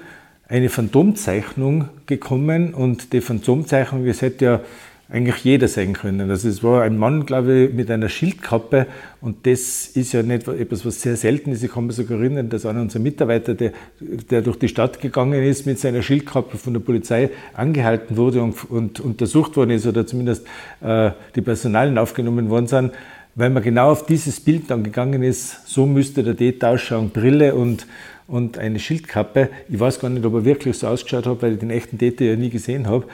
eine 0.49 0.69
Phantomzeichnung 0.69 1.89
gekommen 2.07 2.75
und 2.75 3.13
die 3.13 3.21
Phantomzeichnung, 3.21 4.05
das 4.05 4.21
hätte 4.21 4.45
ja 4.45 4.61
eigentlich 5.09 5.45
jeder 5.45 5.69
sein 5.69 5.93
können. 5.93 6.31
Also 6.31 6.49
es 6.49 6.63
war 6.63 6.83
ein 6.83 6.97
Mann, 6.97 7.27
glaube 7.27 7.67
ich, 7.67 7.75
mit 7.75 7.91
einer 7.91 8.09
Schildkappe 8.09 8.87
und 9.21 9.47
das 9.47 9.87
ist 9.87 10.13
ja 10.13 10.23
nicht 10.23 10.49
etwas, 10.49 10.87
was 10.87 11.03
sehr 11.03 11.17
selten 11.17 11.53
ist. 11.53 11.63
Ich 11.63 11.73
kann 11.73 11.87
mich 11.87 11.97
sogar 11.97 12.19
erinnern, 12.19 12.49
dass 12.49 12.65
einer 12.65 12.81
unserer 12.81 13.03
Mitarbeiter, 13.03 13.55
der, 13.55 13.73
der 14.01 14.41
durch 14.41 14.59
die 14.59 14.69
Stadt 14.69 15.01
gegangen 15.01 15.43
ist, 15.43 15.67
mit 15.67 15.79
seiner 15.79 16.03
Schildkappe 16.03 16.57
von 16.57 16.73
der 16.73 16.81
Polizei 16.81 17.31
angehalten 17.53 18.17
wurde 18.17 18.43
und, 18.43 18.71
und 18.71 19.01
untersucht 19.01 19.57
worden 19.57 19.71
ist 19.71 19.87
oder 19.87 20.07
zumindest 20.07 20.47
äh, 20.81 21.11
die 21.37 21.43
Personalien 21.43 21.99
aufgenommen 21.99 22.49
worden 22.49 22.67
sind, 22.67 22.93
weil 23.35 23.51
man 23.51 23.63
genau 23.63 23.91
auf 23.91 24.07
dieses 24.07 24.41
Bild 24.41 24.71
dann 24.71 24.85
gegangen 24.85 25.23
ist, 25.23 25.69
so 25.69 25.85
müsste 25.85 26.23
der 26.23 26.37
Täter 26.37 26.71
ausschauen, 26.71 27.11
Brille 27.11 27.55
und, 27.55 27.87
und 28.27 28.57
eine 28.57 28.79
Schildkappe. 28.79 29.51
Ich 29.69 29.79
weiß 29.79 30.01
gar 30.01 30.09
nicht, 30.09 30.25
ob 30.25 30.33
er 30.33 30.45
wirklich 30.47 30.79
so 30.79 30.87
ausgeschaut 30.87 31.27
hat, 31.27 31.43
weil 31.43 31.55
ich 31.55 31.59
den 31.59 31.71
echten 31.71 31.99
Täter 31.99 32.25
ja 32.25 32.37
nie 32.37 32.51
gesehen 32.51 32.87
habe. 32.87 33.05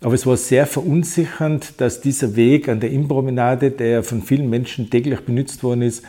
Aber 0.00 0.14
es 0.14 0.26
war 0.26 0.36
sehr 0.36 0.66
verunsichernd, 0.66 1.80
dass 1.80 2.00
dieser 2.00 2.36
Weg 2.36 2.68
an 2.68 2.80
der 2.80 2.90
Innenpromenade, 2.90 3.70
der 3.70 4.02
von 4.02 4.22
vielen 4.22 4.50
Menschen 4.50 4.90
täglich 4.90 5.20
benutzt 5.20 5.62
worden 5.62 5.82
ist, 5.82 6.04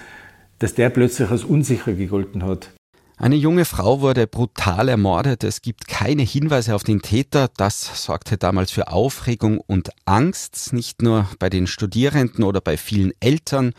dass 0.60 0.74
der 0.74 0.90
plötzlich 0.90 1.30
als 1.30 1.44
unsicher 1.44 1.94
gegolten 1.94 2.44
hat. 2.44 2.72
Eine 3.20 3.36
junge 3.36 3.66
Frau 3.66 4.02
wurde 4.02 4.28
brutal 4.28 4.90
ermordet. 4.90 5.44
Es 5.44 5.64
gibt 5.64 5.88
keine 5.88 6.22
Hinweise 6.22 6.76
auf 6.76 6.84
den 6.84 7.02
Täter. 7.02 7.50
Das 7.58 8.06
sorgte 8.06 8.38
damals 8.38 8.70
für 8.70 8.90
Aufregung 8.90 9.60
und 9.60 9.90
Angst, 10.06 10.72
nicht 10.72 11.02
nur 11.02 11.28
bei 11.40 11.50
den 11.50 11.66
Studierenden 11.66 12.44
oder 12.44 12.62
bei 12.62 12.78
vielen 12.78 13.14
Eltern, 13.20 13.74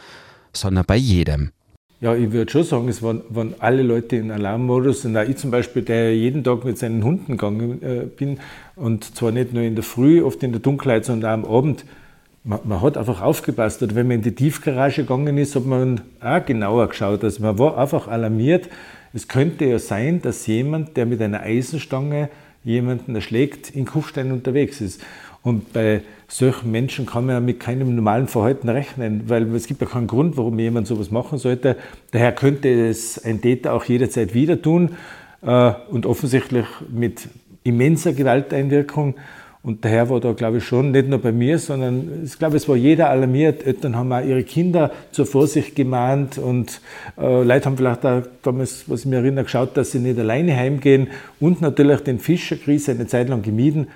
sondern 0.53 0.85
bei 0.87 0.97
jedem. 0.97 1.53
Ja, 2.01 2.15
ich 2.15 2.31
würde 2.31 2.51
schon 2.53 2.63
sagen, 2.63 2.89
es 2.89 3.03
waren, 3.03 3.23
waren 3.29 3.55
alle 3.59 3.83
Leute 3.83 4.15
in 4.15 4.31
Alarmmodus 4.31 5.05
und 5.05 5.17
auch 5.17 5.29
ich 5.29 5.37
zum 5.37 5.51
Beispiel, 5.51 5.83
der 5.83 6.15
jeden 6.15 6.45
Tag 6.45 6.65
mit 6.65 6.79
seinen 6.79 7.03
Hunden 7.03 7.33
gegangen 7.33 7.83
äh, 7.83 8.05
bin 8.05 8.39
und 8.77 9.17
zwar 9.17 9.33
nicht 9.33 9.53
nur 9.53 9.65
in 9.65 9.75
der 9.75 9.83
Früh, 9.83 10.23
oft 10.23 10.41
in 10.45 10.53
der 10.53 10.61
Dunkelheit, 10.61 11.05
sondern 11.05 11.43
auch 11.43 11.49
am 11.49 11.57
Abend. 11.57 11.85
Man, 12.45 12.61
man, 12.63 12.83
hat 12.83 12.97
einfach 12.97 13.21
aufgepasst. 13.21 13.83
Oder 13.83 13.97
wenn 13.97 14.07
man 14.07 14.19
in 14.19 14.23
die 14.23 14.35
Tiefgarage 14.35 15.03
gegangen 15.03 15.37
ist, 15.39 15.57
hat 15.57 15.67
man 15.67 16.03
auch 16.21 16.47
genauer 16.47 16.89
geschaut. 16.89 17.25
Also 17.25 17.43
man 17.43 17.59
war 17.59 17.77
einfach 17.77 18.07
alarmiert. 18.07 18.69
Es 19.13 19.27
könnte 19.27 19.65
ja 19.65 19.81
sein, 19.81 20.23
dass 20.23 20.47
jemand, 20.47 20.97
der 20.97 21.05
mit 21.05 21.21
einer 21.21 21.41
Eisenstange 21.41 22.29
jemanden 22.63 23.17
erschlägt, 23.17 23.71
in 23.71 23.87
Kufstein 23.87 24.31
unterwegs 24.31 24.81
ist. 24.81 25.03
Und 25.49 25.73
bei 25.73 26.03
solchen 26.29 26.71
Menschen 26.71 27.07
kann 27.07 27.25
man 27.25 27.35
ja 27.37 27.41
mit 27.41 27.59
keinem 27.59 27.97
normalen 27.97 28.29
Verhalten 28.29 28.69
rechnen, 28.69 29.23
weil 29.29 29.55
es 29.55 29.67
gibt 29.67 29.81
ja 29.81 29.87
keinen 29.87 30.07
Grund, 30.07 30.37
warum 30.37 30.59
jemand 30.59 30.87
sowas 30.87 31.11
machen 31.11 31.39
sollte. 31.39 31.77
Daher 32.11 32.33
könnte 32.33 32.69
es 32.69 33.25
ein 33.25 33.41
Täter 33.41 33.73
auch 33.73 33.85
jederzeit 33.85 34.35
wieder 34.35 34.61
tun 34.61 34.91
äh, 35.41 35.73
und 35.91 36.05
offensichtlich 36.05 36.67
mit 36.91 37.29
immenser 37.65 38.13
Gewalteinwirkung. 38.13 39.15
Und 39.63 39.87
daher 39.87 40.11
war 40.11 40.21
da, 40.21 40.33
glaube 40.33 40.59
ich, 40.59 40.65
schon 40.65 40.91
nicht 40.93 41.09
nur 41.09 41.19
bei 41.19 41.33
mir, 41.33 41.59
sondern 41.59 42.25
ich 42.25 42.39
glaube, 42.39 42.59
es 42.59 42.69
war 42.69 42.77
jeder 42.77 43.09
alarmiert. 43.09 43.67
Eltern 43.67 43.97
haben 43.97 44.13
auch 44.13 44.23
ihre 44.23 44.45
Kinder 44.45 44.93
zur 45.13 45.25
Vorsicht 45.25 45.75
gemahnt 45.77 46.37
und 46.37 46.83
äh, 47.19 47.43
Leute 47.43 47.65
haben 47.65 47.77
vielleicht 47.79 48.05
auch 48.05 48.23
damals, 48.43 48.85
was 48.87 49.01
ich 49.01 49.07
mir 49.07 49.17
erinnere, 49.17 49.45
geschaut, 49.45 49.77
dass 49.79 49.93
sie 49.93 49.99
nicht 49.99 50.19
alleine 50.19 50.55
heimgehen 50.55 51.09
und 51.41 51.63
natürlich 51.63 52.01
den 52.03 52.19
Fischerkrise 52.19 52.93
eine 52.93 53.07
Zeit 53.07 53.31
lang 53.31 53.41
gemieden. 53.41 53.89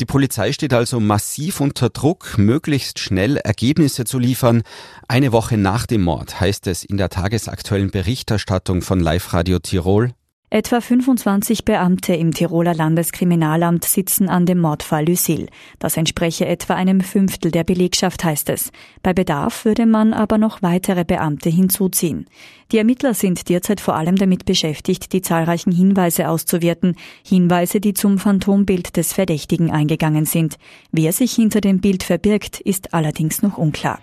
Die 0.00 0.06
Polizei 0.06 0.52
steht 0.52 0.74
also 0.74 0.98
massiv 0.98 1.60
unter 1.60 1.88
Druck, 1.88 2.36
möglichst 2.36 2.98
schnell 2.98 3.36
Ergebnisse 3.36 4.04
zu 4.04 4.18
liefern. 4.18 4.62
Eine 5.06 5.30
Woche 5.30 5.56
nach 5.56 5.86
dem 5.86 6.02
Mord 6.02 6.40
heißt 6.40 6.66
es 6.66 6.82
in 6.82 6.96
der 6.96 7.10
tagesaktuellen 7.10 7.90
Berichterstattung 7.90 8.82
von 8.82 8.98
Live 8.98 9.32
Radio 9.32 9.60
Tirol. 9.60 10.12
Etwa 10.54 10.80
25 10.80 11.64
Beamte 11.64 12.14
im 12.14 12.32
Tiroler 12.32 12.74
Landeskriminalamt 12.74 13.84
sitzen 13.84 14.28
an 14.28 14.46
dem 14.46 14.60
Mordfall 14.60 15.04
Lucille. 15.04 15.48
Das 15.80 15.96
entspreche 15.96 16.46
etwa 16.46 16.74
einem 16.74 17.00
Fünftel 17.00 17.50
der 17.50 17.64
Belegschaft, 17.64 18.22
heißt 18.22 18.50
es. 18.50 18.70
Bei 19.02 19.12
Bedarf 19.12 19.64
würde 19.64 19.84
man 19.84 20.12
aber 20.12 20.38
noch 20.38 20.62
weitere 20.62 21.04
Beamte 21.04 21.50
hinzuziehen. 21.50 22.26
Die 22.70 22.78
Ermittler 22.78 23.14
sind 23.14 23.48
derzeit 23.48 23.80
vor 23.80 23.96
allem 23.96 24.14
damit 24.14 24.44
beschäftigt, 24.44 25.12
die 25.12 25.22
zahlreichen 25.22 25.72
Hinweise 25.72 26.28
auszuwerten. 26.28 26.94
Hinweise, 27.26 27.80
die 27.80 27.94
zum 27.94 28.18
Phantombild 28.18 28.96
des 28.96 29.12
Verdächtigen 29.12 29.72
eingegangen 29.72 30.24
sind. 30.24 30.58
Wer 30.92 31.12
sich 31.12 31.32
hinter 31.32 31.62
dem 31.62 31.80
Bild 31.80 32.04
verbirgt, 32.04 32.60
ist 32.60 32.94
allerdings 32.94 33.42
noch 33.42 33.58
unklar. 33.58 33.98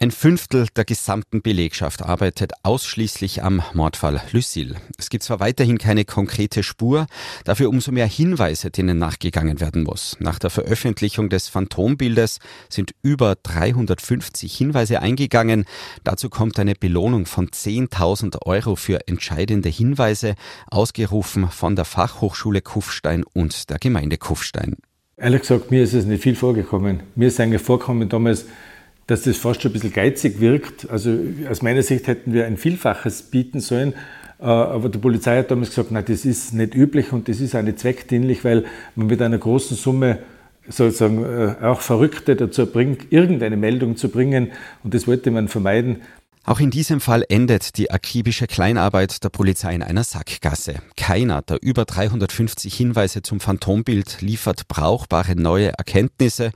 Ein 0.00 0.10
Fünftel 0.10 0.66
der 0.74 0.84
gesamten 0.84 1.40
Belegschaft 1.40 2.02
arbeitet 2.02 2.52
ausschließlich 2.64 3.44
am 3.44 3.62
Mordfall 3.74 4.20
Lucille. 4.32 4.74
Es 4.98 5.08
gibt 5.08 5.22
zwar 5.22 5.38
weiterhin 5.38 5.78
keine 5.78 6.04
konkrete 6.04 6.64
Spur, 6.64 7.06
dafür 7.44 7.68
umso 7.68 7.92
mehr 7.92 8.06
Hinweise, 8.06 8.70
denen 8.70 8.98
nachgegangen 8.98 9.60
werden 9.60 9.84
muss. 9.84 10.16
Nach 10.18 10.40
der 10.40 10.50
Veröffentlichung 10.50 11.28
des 11.28 11.48
Phantombildes 11.48 12.40
sind 12.68 12.90
über 13.02 13.36
350 13.40 14.54
Hinweise 14.54 15.00
eingegangen. 15.00 15.64
Dazu 16.02 16.28
kommt 16.28 16.58
eine 16.58 16.74
Belohnung 16.74 17.24
von 17.24 17.48
10.000 17.48 18.42
Euro 18.44 18.74
für 18.74 19.06
entscheidende 19.06 19.68
Hinweise, 19.68 20.34
ausgerufen 20.66 21.48
von 21.50 21.76
der 21.76 21.84
Fachhochschule 21.84 22.62
Kufstein 22.62 23.22
und 23.32 23.70
der 23.70 23.78
Gemeinde 23.78 24.18
Kufstein. 24.18 24.76
Ehrlich 25.16 25.42
gesagt, 25.42 25.70
mir 25.70 25.84
ist 25.84 25.94
es 25.94 26.04
nicht 26.04 26.24
viel 26.24 26.34
vorgekommen. 26.34 27.04
Mir 27.14 27.28
ist 27.28 27.38
eigentlich 27.38 27.62
vorgekommen 27.62 28.08
damals, 28.08 28.46
dass 29.06 29.22
das 29.22 29.36
fast 29.36 29.62
schon 29.62 29.70
ein 29.70 29.74
bisschen 29.74 29.92
geizig 29.92 30.40
wirkt. 30.40 30.88
Also 30.90 31.16
aus 31.50 31.62
meiner 31.62 31.82
Sicht 31.82 32.06
hätten 32.06 32.32
wir 32.32 32.46
ein 32.46 32.56
Vielfaches 32.56 33.22
bieten 33.22 33.60
sollen. 33.60 33.94
Äh, 34.40 34.44
aber 34.44 34.88
die 34.88 34.98
Polizei 34.98 35.38
hat 35.38 35.50
damals 35.50 35.70
gesagt, 35.70 35.90
nein, 35.90 36.04
das 36.06 36.24
ist 36.24 36.54
nicht 36.54 36.74
üblich 36.74 37.12
und 37.12 37.28
das 37.28 37.40
ist 37.40 37.54
auch 37.54 37.62
nicht 37.62 37.78
zweckdienlich, 37.78 38.44
weil 38.44 38.64
man 38.94 39.06
mit 39.06 39.20
einer 39.20 39.38
großen 39.38 39.76
Summe 39.76 40.18
sozusagen 40.68 41.24
äh, 41.24 41.54
auch 41.62 41.80
Verrückte 41.80 42.36
dazu 42.36 42.66
bringt, 42.66 43.12
irgendeine 43.12 43.56
Meldung 43.56 43.96
zu 43.96 44.08
bringen. 44.08 44.52
Und 44.82 44.94
das 44.94 45.06
wollte 45.06 45.30
man 45.30 45.48
vermeiden. 45.48 46.00
Auch 46.46 46.60
in 46.60 46.70
diesem 46.70 47.00
Fall 47.00 47.24
endet 47.30 47.78
die 47.78 47.90
akribische 47.90 48.46
Kleinarbeit 48.46 49.24
der 49.24 49.30
Polizei 49.30 49.74
in 49.74 49.82
einer 49.82 50.04
Sackgasse. 50.04 50.74
Keiner 50.94 51.40
der 51.40 51.62
über 51.62 51.86
350 51.86 52.74
Hinweise 52.74 53.22
zum 53.22 53.40
Phantombild 53.40 54.20
liefert 54.20 54.68
brauchbare 54.68 55.36
neue 55.36 55.72
Erkenntnisse. 55.78 56.50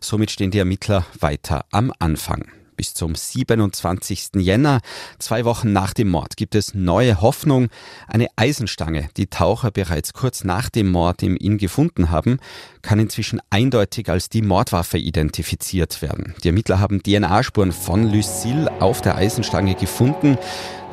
Somit 0.00 0.30
stehen 0.30 0.50
die 0.50 0.58
Ermittler 0.58 1.04
weiter 1.20 1.66
am 1.70 1.92
Anfang 1.98 2.46
bis 2.76 2.94
zum 2.94 3.14
27. 3.14 4.30
Jänner, 4.36 4.80
zwei 5.18 5.44
Wochen 5.44 5.72
nach 5.72 5.94
dem 5.94 6.08
Mord, 6.08 6.36
gibt 6.36 6.54
es 6.54 6.74
neue 6.74 7.20
Hoffnung. 7.20 7.68
Eine 8.06 8.28
Eisenstange, 8.36 9.08
die 9.16 9.26
Taucher 9.26 9.70
bereits 9.70 10.12
kurz 10.12 10.44
nach 10.44 10.68
dem 10.68 10.90
Mord 10.90 11.22
im 11.22 11.36
Inn 11.36 11.58
gefunden 11.58 12.10
haben, 12.10 12.38
kann 12.82 12.98
inzwischen 12.98 13.40
eindeutig 13.50 14.08
als 14.08 14.28
die 14.28 14.42
Mordwaffe 14.42 14.98
identifiziert 14.98 16.02
werden. 16.02 16.34
Die 16.42 16.48
Ermittler 16.48 16.80
haben 16.80 17.02
DNA-Spuren 17.02 17.72
von 17.72 18.12
Lucille 18.12 18.70
auf 18.80 19.00
der 19.00 19.16
Eisenstange 19.16 19.74
gefunden. 19.74 20.38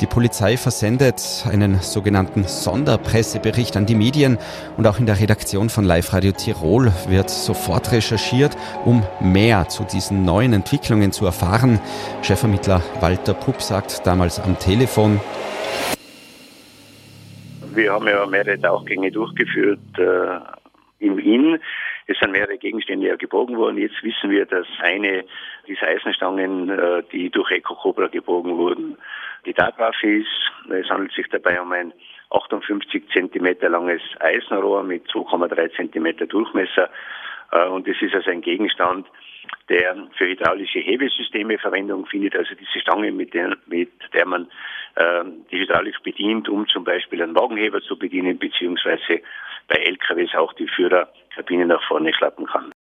Die 0.01 0.08
Polizei 0.08 0.58
versendet 0.58 1.46
einen 1.48 1.75
sogenannten 1.75 2.46
Sonderpressebericht 2.46 3.77
an 3.77 3.86
die 3.86 3.93
Medien 3.93 4.39
und 4.75 4.88
auch 4.88 4.98
in 4.98 5.05
der 5.05 5.20
Redaktion 5.20 5.70
von 5.70 5.86
Live 5.86 6.12
Radio 6.12 6.31
Tirol 6.31 6.91
wird 7.08 7.29
sofort 7.29 7.91
recherchiert, 7.91 8.58
um 8.84 9.03
mehr 9.20 9.67
zu 9.70 9.84
diesen 9.84 10.25
neuen 10.25 10.53
Entwicklungen 10.53 11.12
zu 11.12 11.25
erfahren. 11.25 11.79
Chefermittler 12.24 12.81
Walter 13.00 13.36
Pupp 13.36 13.62
sagt 13.62 14.08
damals 14.08 14.39
am 14.39 14.58
Telefon, 14.58 15.20
wir 17.75 17.93
haben 17.93 18.08
ja 18.08 18.25
mehrere 18.25 18.60
Tauchgänge 18.60 19.12
durchgeführt 19.12 19.79
äh, 20.00 21.05
im 21.05 21.20
Inn. 21.20 21.60
Es 22.08 22.17
sind 22.20 22.31
mehrere 22.31 22.58
Gegenstände 22.58 23.08
ja 23.08 23.15
gebogen 23.17 23.55
worden. 23.55 23.77
Jetzt 23.77 24.01
wissen 24.01 24.31
wir, 24.31 24.46
dass 24.46 24.65
eine 24.81 25.24
dieser 25.67 25.88
Eisenstangen, 25.88 26.70
äh, 26.70 27.03
die 27.12 27.29
durch 27.29 27.51
Eco 27.51 27.75
Cobra 27.75 28.08
gebogen 28.08 28.58
wurden, 28.58 28.98
die 29.46 29.54
Tatwaffe 29.54 30.08
ist. 30.08 30.52
Es 30.70 30.90
handelt 30.90 31.14
sich 31.14 31.28
dabei 31.30 31.62
um 31.62 31.72
ein 31.72 31.94
58 32.30 33.10
Zentimeter 33.12 33.70
langes 33.70 34.02
Eisenrohr 34.20 34.84
mit 34.84 35.06
2,3 35.08 35.76
Zentimeter 35.76 36.26
Durchmesser. 36.26 36.90
Äh, 37.52 37.68
und 37.68 37.88
es 37.88 38.02
ist 38.02 38.14
also 38.14 38.32
ein 38.32 38.42
Gegenstand, 38.42 39.08
der 39.70 39.96
für 40.18 40.28
hydraulische 40.28 40.80
Hebesysteme 40.80 41.58
Verwendung 41.58 42.06
findet, 42.06 42.36
also 42.36 42.56
diese 42.56 42.80
Stange, 42.80 43.12
mit 43.12 43.34
der, 43.34 43.58
mit 43.66 43.92
der 44.14 44.26
man 44.26 44.48
äh, 44.96 45.24
die 45.52 45.60
hydraulisch 45.60 46.00
bedient, 46.04 46.48
um 46.50 46.68
zum 46.68 46.84
Beispiel 46.84 47.22
einen 47.22 47.36
Wagenheber 47.36 47.82
zu 47.82 47.98
bedienen, 47.98 48.38
beziehungsweise 48.38 49.22
bei 49.68 49.76
LKWs 49.76 50.36
auch 50.36 50.54
die 50.54 50.68
Führerkabine 50.68 51.66
nach 51.66 51.84
vorne 51.88 52.14
schlappen 52.14 52.46
kann. 52.46 52.72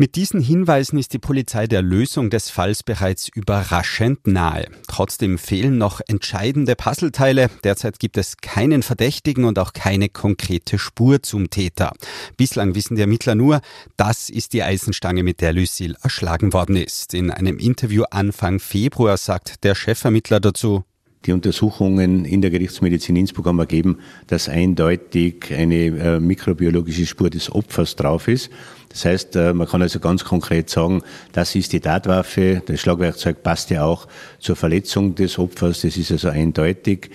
Mit 0.00 0.16
diesen 0.16 0.40
Hinweisen 0.40 0.98
ist 0.98 1.12
die 1.12 1.18
Polizei 1.18 1.66
der 1.66 1.82
Lösung 1.82 2.30
des 2.30 2.48
Falls 2.48 2.82
bereits 2.82 3.28
überraschend 3.28 4.26
nahe. 4.26 4.66
Trotzdem 4.88 5.36
fehlen 5.36 5.76
noch 5.76 6.00
entscheidende 6.08 6.74
Puzzleteile. 6.74 7.50
Derzeit 7.64 7.98
gibt 7.98 8.16
es 8.16 8.38
keinen 8.38 8.82
Verdächtigen 8.82 9.44
und 9.44 9.58
auch 9.58 9.74
keine 9.74 10.08
konkrete 10.08 10.78
Spur 10.78 11.22
zum 11.22 11.50
Täter. 11.50 11.92
Bislang 12.38 12.74
wissen 12.74 12.94
die 12.94 13.02
Ermittler 13.02 13.34
nur, 13.34 13.60
das 13.98 14.30
ist 14.30 14.54
die 14.54 14.62
Eisenstange, 14.62 15.22
mit 15.22 15.42
der 15.42 15.52
Lucille 15.52 15.96
erschlagen 16.00 16.54
worden 16.54 16.76
ist. 16.76 17.12
In 17.12 17.30
einem 17.30 17.58
Interview 17.58 18.04
Anfang 18.10 18.58
Februar 18.58 19.18
sagt 19.18 19.64
der 19.64 19.74
Chefermittler 19.74 20.40
dazu, 20.40 20.82
die 21.26 21.32
Untersuchungen 21.32 22.24
in 22.24 22.40
der 22.40 22.50
Gerichtsmedizin 22.50 23.16
Innsbruck 23.16 23.46
haben 23.46 23.58
ergeben, 23.58 23.98
dass 24.26 24.48
eindeutig 24.48 25.52
eine 25.54 25.74
äh, 25.74 26.20
mikrobiologische 26.20 27.04
Spur 27.04 27.28
des 27.28 27.52
Opfers 27.52 27.94
drauf 27.96 28.26
ist. 28.26 28.50
Das 28.88 29.04
heißt, 29.04 29.36
äh, 29.36 29.52
man 29.52 29.68
kann 29.68 29.82
also 29.82 30.00
ganz 30.00 30.24
konkret 30.24 30.70
sagen, 30.70 31.02
das 31.32 31.54
ist 31.54 31.72
die 31.72 31.80
Tatwaffe. 31.80 32.62
Das 32.64 32.80
Schlagwerkzeug 32.80 33.42
passt 33.42 33.70
ja 33.70 33.84
auch 33.84 34.08
zur 34.38 34.56
Verletzung 34.56 35.14
des 35.14 35.38
Opfers. 35.38 35.82
Das 35.82 35.96
ist 35.96 36.10
also 36.10 36.28
eindeutig. 36.28 37.10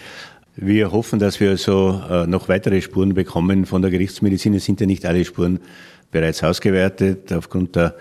Wir 0.55 0.91
hoffen, 0.91 1.19
dass 1.19 1.41
wir 1.41 1.49
also 1.49 2.25
noch 2.27 2.47
weitere 2.47 2.81
Spuren 2.81 3.13
bekommen 3.13 3.65
von 3.65 3.81
der 3.81 3.91
Gerichtsmedizin. 3.91 4.53
Es 4.53 4.63
sind 4.63 4.79
ja 4.79 4.87
nicht 4.87 5.05
alle 5.05 5.25
Spuren 5.25 5.59
bereits 6.11 6.43
ausgewertet 6.43 7.33
aufgrund 7.33 7.75
der 7.75 7.95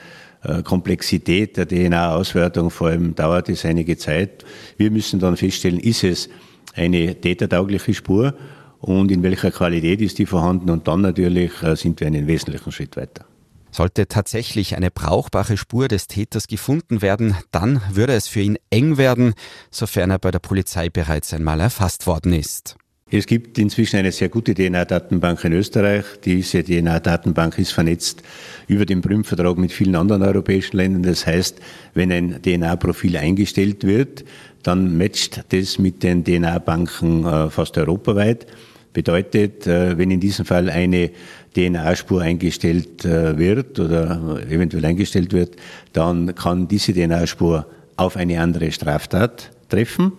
Komplexität 0.63 1.57
der 1.57 1.67
DNA-Auswertung, 1.67 2.71
vor 2.71 2.89
allem 2.89 3.15
dauert 3.15 3.49
es 3.49 3.65
einige 3.65 3.97
Zeit. 3.97 4.45
Wir 4.77 4.91
müssen 4.91 5.21
dann 5.21 5.37
feststellen, 5.37 5.81
ist 5.81 6.05
es 6.05 6.29
eine 6.75 7.15
tätertaugliche 7.21 7.95
Spur 7.95 8.35
und 8.81 9.11
in 9.11 9.23
welcher 9.23 9.51
Qualität 9.51 10.01
ist 10.01 10.19
die 10.19 10.27
vorhanden 10.27 10.71
und 10.71 10.87
dann 10.89 11.01
natürlich 11.01 11.63
äh, 11.63 11.77
sind 11.77 12.01
wir 12.01 12.07
einen 12.07 12.27
wesentlichen 12.27 12.71
Schritt 12.73 12.97
weiter. 12.97 13.25
Sollte 13.71 14.07
tatsächlich 14.07 14.77
eine 14.77 14.91
brauchbare 14.91 15.57
Spur 15.57 15.89
des 15.89 16.07
Täters 16.07 16.47
gefunden 16.47 17.03
werden, 17.03 17.35
dann 17.51 17.81
würde 17.91 18.13
es 18.13 18.29
für 18.29 18.41
ihn 18.41 18.57
eng 18.71 18.99
werden, 18.99 19.35
sofern 19.71 20.11
er 20.11 20.19
bei 20.19 20.31
der 20.31 20.39
Polizei 20.39 20.91
bereits 20.91 21.35
einmal 21.35 21.61
erfasst 21.61 22.07
worden 22.07 22.35
ist. 22.35 22.77
Es 23.17 23.29
gibt 23.29 23.59
inzwischen 23.59 23.99
eine 23.99 24.11
sehr 24.11 24.29
gute 24.29 24.55
DNA-Datenbank 24.55 25.45
in 25.45 25.53
Österreich. 25.53 26.05
Diese 26.25 26.65
DNA-Datenbank 26.65 27.57
ist 27.61 27.71
vernetzt 27.71 28.25
über 28.67 28.85
den 28.87 29.03
Prüm-Vertrag 29.03 29.57
mit 29.57 29.71
vielen 29.71 29.95
anderen 29.95 30.23
europäischen 30.23 30.79
Ländern. 30.79 31.05
Das 31.05 31.25
heißt, 31.25 31.61
wenn 31.95 32.11
ein 32.11 32.43
DNA-Profil 32.43 33.17
eingestellt 33.17 33.85
wird, 33.85 34.25
dann 34.65 34.99
matcht 34.99 35.45
das 35.51 35.79
mit 35.79 36.03
den 36.03 36.25
DNA-Banken 36.25 37.25
äh, 37.25 37.51
fast 37.51 37.79
europaweit. 37.79 38.49
Bedeutet, 38.93 39.65
äh, 39.69 39.97
wenn 39.97 40.11
in 40.11 40.19
diesem 40.19 40.45
Fall 40.45 40.69
eine 40.69 41.13
DNA-Spur 41.55 42.21
eingestellt 42.21 43.05
äh, 43.05 43.39
wird 43.39 43.79
oder 43.79 44.41
eventuell 44.51 44.85
eingestellt 44.87 45.33
wird, 45.33 45.55
dann 45.93 46.35
kann 46.35 46.67
diese 46.67 46.93
DNA-Spur 46.93 47.65
auf 47.95 48.17
eine 48.17 48.41
andere 48.41 48.73
Straftat 48.73 49.53
treffen 49.69 50.15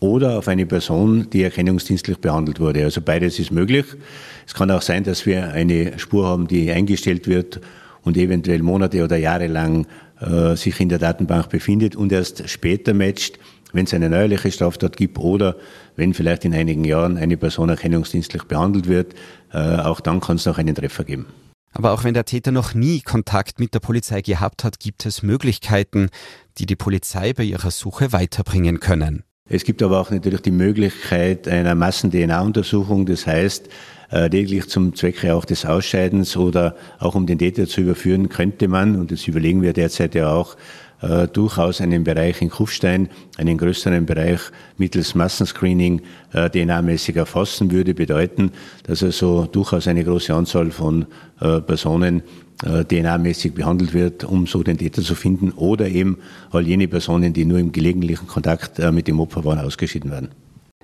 oder 0.00 0.38
auf 0.38 0.48
eine 0.48 0.66
Person, 0.66 1.28
die 1.30 1.42
erkennungsdienstlich 1.42 2.18
behandelt 2.18 2.60
wurde. 2.60 2.84
Also 2.84 3.00
beides 3.00 3.38
ist 3.38 3.50
möglich. 3.50 3.86
Es 4.46 4.54
kann 4.54 4.70
auch 4.70 4.82
sein, 4.82 5.04
dass 5.04 5.26
wir 5.26 5.52
eine 5.52 5.98
Spur 5.98 6.26
haben, 6.26 6.48
die 6.48 6.70
eingestellt 6.70 7.26
wird 7.26 7.60
und 8.02 8.16
eventuell 8.16 8.62
Monate 8.62 9.02
oder 9.02 9.16
Jahre 9.16 9.46
lang 9.46 9.86
äh, 10.20 10.54
sich 10.56 10.80
in 10.80 10.88
der 10.88 10.98
Datenbank 10.98 11.48
befindet 11.48 11.96
und 11.96 12.12
erst 12.12 12.48
später 12.48 12.94
matcht, 12.94 13.38
wenn 13.72 13.84
es 13.84 13.94
eine 13.94 14.08
neuerliche 14.08 14.50
Straftat 14.50 14.96
gibt 14.96 15.18
oder 15.18 15.56
wenn 15.96 16.14
vielleicht 16.14 16.44
in 16.44 16.54
einigen 16.54 16.84
Jahren 16.84 17.16
eine 17.16 17.36
Person 17.36 17.68
erkennungsdienstlich 17.68 18.44
behandelt 18.44 18.88
wird. 18.88 19.14
Äh, 19.52 19.76
auch 19.76 20.00
dann 20.00 20.20
kann 20.20 20.36
es 20.36 20.46
noch 20.46 20.58
einen 20.58 20.74
Treffer 20.74 21.04
geben. 21.04 21.26
Aber 21.72 21.92
auch 21.92 22.04
wenn 22.04 22.14
der 22.14 22.24
Täter 22.24 22.52
noch 22.52 22.72
nie 22.72 23.02
Kontakt 23.02 23.60
mit 23.60 23.74
der 23.74 23.80
Polizei 23.80 24.22
gehabt 24.22 24.64
hat, 24.64 24.80
gibt 24.80 25.04
es 25.04 25.22
Möglichkeiten, 25.22 26.08
die 26.56 26.64
die 26.64 26.76
Polizei 26.76 27.34
bei 27.34 27.42
ihrer 27.42 27.70
Suche 27.70 28.14
weiterbringen 28.14 28.80
können. 28.80 29.25
Es 29.48 29.64
gibt 29.64 29.82
aber 29.82 30.00
auch 30.00 30.10
natürlich 30.10 30.40
die 30.40 30.50
Möglichkeit 30.50 31.46
einer 31.46 31.76
Massen-DNA-Untersuchung. 31.76 33.06
Das 33.06 33.26
heißt, 33.26 33.68
äh, 34.10 34.22
lediglich 34.22 34.68
zum 34.68 34.94
Zwecke 34.94 35.34
auch 35.34 35.44
des 35.44 35.64
Ausscheidens 35.64 36.36
oder 36.36 36.76
auch 36.98 37.14
um 37.14 37.26
den 37.26 37.38
Täter 37.38 37.66
zu 37.66 37.80
überführen, 37.80 38.28
könnte 38.28 38.66
man, 38.66 38.96
und 38.96 39.12
das 39.12 39.28
überlegen 39.28 39.62
wir 39.62 39.72
derzeit 39.72 40.14
ja 40.16 40.32
auch, 40.32 40.56
äh, 41.02 41.28
durchaus 41.28 41.80
einen 41.80 42.04
Bereich 42.04 42.40
in 42.40 42.50
Kufstein, 42.50 43.08
einen 43.36 43.58
größeren 43.58 44.06
Bereich 44.06 44.40
mittels 44.78 45.14
Massenscreening 45.14 46.02
äh, 46.32 46.48
DNA-mäßig 46.48 47.16
erfassen 47.16 47.70
würde, 47.70 47.94
bedeuten, 47.94 48.50
dass 48.84 49.02
also 49.02 49.46
durchaus 49.46 49.86
eine 49.88 50.04
große 50.04 50.34
Anzahl 50.34 50.70
von 50.70 51.06
äh, 51.40 51.60
Personen 51.60 52.22
DNA-mäßig 52.62 53.52
behandelt 53.52 53.92
wird, 53.92 54.24
um 54.24 54.46
so 54.46 54.62
den 54.62 54.78
Täter 54.78 55.02
zu 55.02 55.14
finden, 55.14 55.52
oder 55.52 55.88
eben 55.88 56.18
all 56.50 56.66
jene 56.66 56.88
Personen, 56.88 57.32
die 57.32 57.44
nur 57.44 57.58
im 57.58 57.72
gelegentlichen 57.72 58.26
Kontakt 58.26 58.78
äh, 58.78 58.92
mit 58.92 59.08
dem 59.08 59.20
Opfer 59.20 59.44
waren, 59.44 59.58
ausgeschieden 59.58 60.10
werden. 60.10 60.28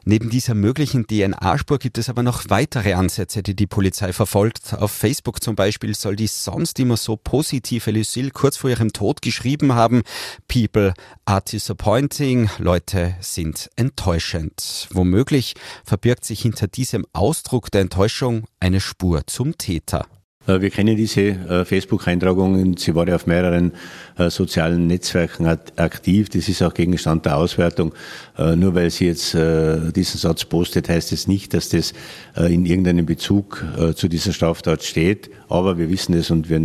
Neben 0.04 0.30
dieser 0.30 0.54
möglichen 0.54 1.06
DNA-Spur 1.06 1.78
gibt 1.78 1.96
es 1.96 2.08
aber 2.08 2.24
noch 2.24 2.46
weitere 2.48 2.94
Ansätze, 2.94 3.40
die 3.44 3.54
die 3.54 3.68
Polizei 3.68 4.12
verfolgt. 4.12 4.74
Auf 4.74 4.90
Facebook 4.90 5.40
zum 5.40 5.54
Beispiel 5.54 5.94
soll 5.94 6.16
die 6.16 6.26
sonst 6.26 6.80
immer 6.80 6.96
so 6.96 7.16
positive 7.16 7.92
Lucille 7.92 8.32
kurz 8.32 8.56
vor 8.56 8.70
ihrem 8.70 8.92
Tod 8.92 9.22
geschrieben 9.22 9.74
haben, 9.74 10.02
People 10.48 10.94
are 11.24 11.40
disappointing, 11.40 12.50
Leute 12.58 13.14
sind 13.20 13.70
enttäuschend. 13.76 14.88
Womöglich 14.90 15.54
verbirgt 15.84 16.24
sich 16.24 16.42
hinter 16.42 16.66
diesem 16.66 17.06
Ausdruck 17.12 17.70
der 17.70 17.82
Enttäuschung 17.82 18.46
eine 18.58 18.80
Spur 18.80 19.24
zum 19.28 19.56
Täter. 19.56 20.06
Äh, 20.46 20.60
wir 20.60 20.70
kennen 20.70 20.96
diese 20.96 21.20
äh, 21.20 21.64
Facebook-Eintragungen. 21.64 22.76
Sie 22.76 22.94
war 22.94 23.06
ja 23.08 23.16
auf 23.16 23.26
mehreren 23.26 23.72
äh, 24.18 24.30
sozialen 24.30 24.86
Netzwerken 24.86 25.46
aktiv. 25.46 26.28
Das 26.28 26.48
ist 26.48 26.62
auch 26.62 26.74
Gegenstand 26.74 27.24
der 27.26 27.36
Auswertung. 27.36 27.92
Nur 28.38 28.74
weil 28.74 28.90
sie 28.90 29.06
jetzt 29.06 29.34
diesen 29.34 30.18
Satz 30.18 30.44
postet, 30.44 30.88
heißt 30.88 31.12
es 31.12 31.28
nicht, 31.28 31.52
dass 31.52 31.68
das 31.68 31.92
in 32.36 32.64
irgendeinem 32.64 33.04
Bezug 33.04 33.64
zu 33.94 34.08
dieser 34.08 34.32
Straftat 34.32 34.82
steht. 34.82 35.30
Aber 35.48 35.76
wir 35.76 35.90
wissen 35.90 36.14
es 36.14 36.30
und 36.30 36.48
wir 36.48 36.58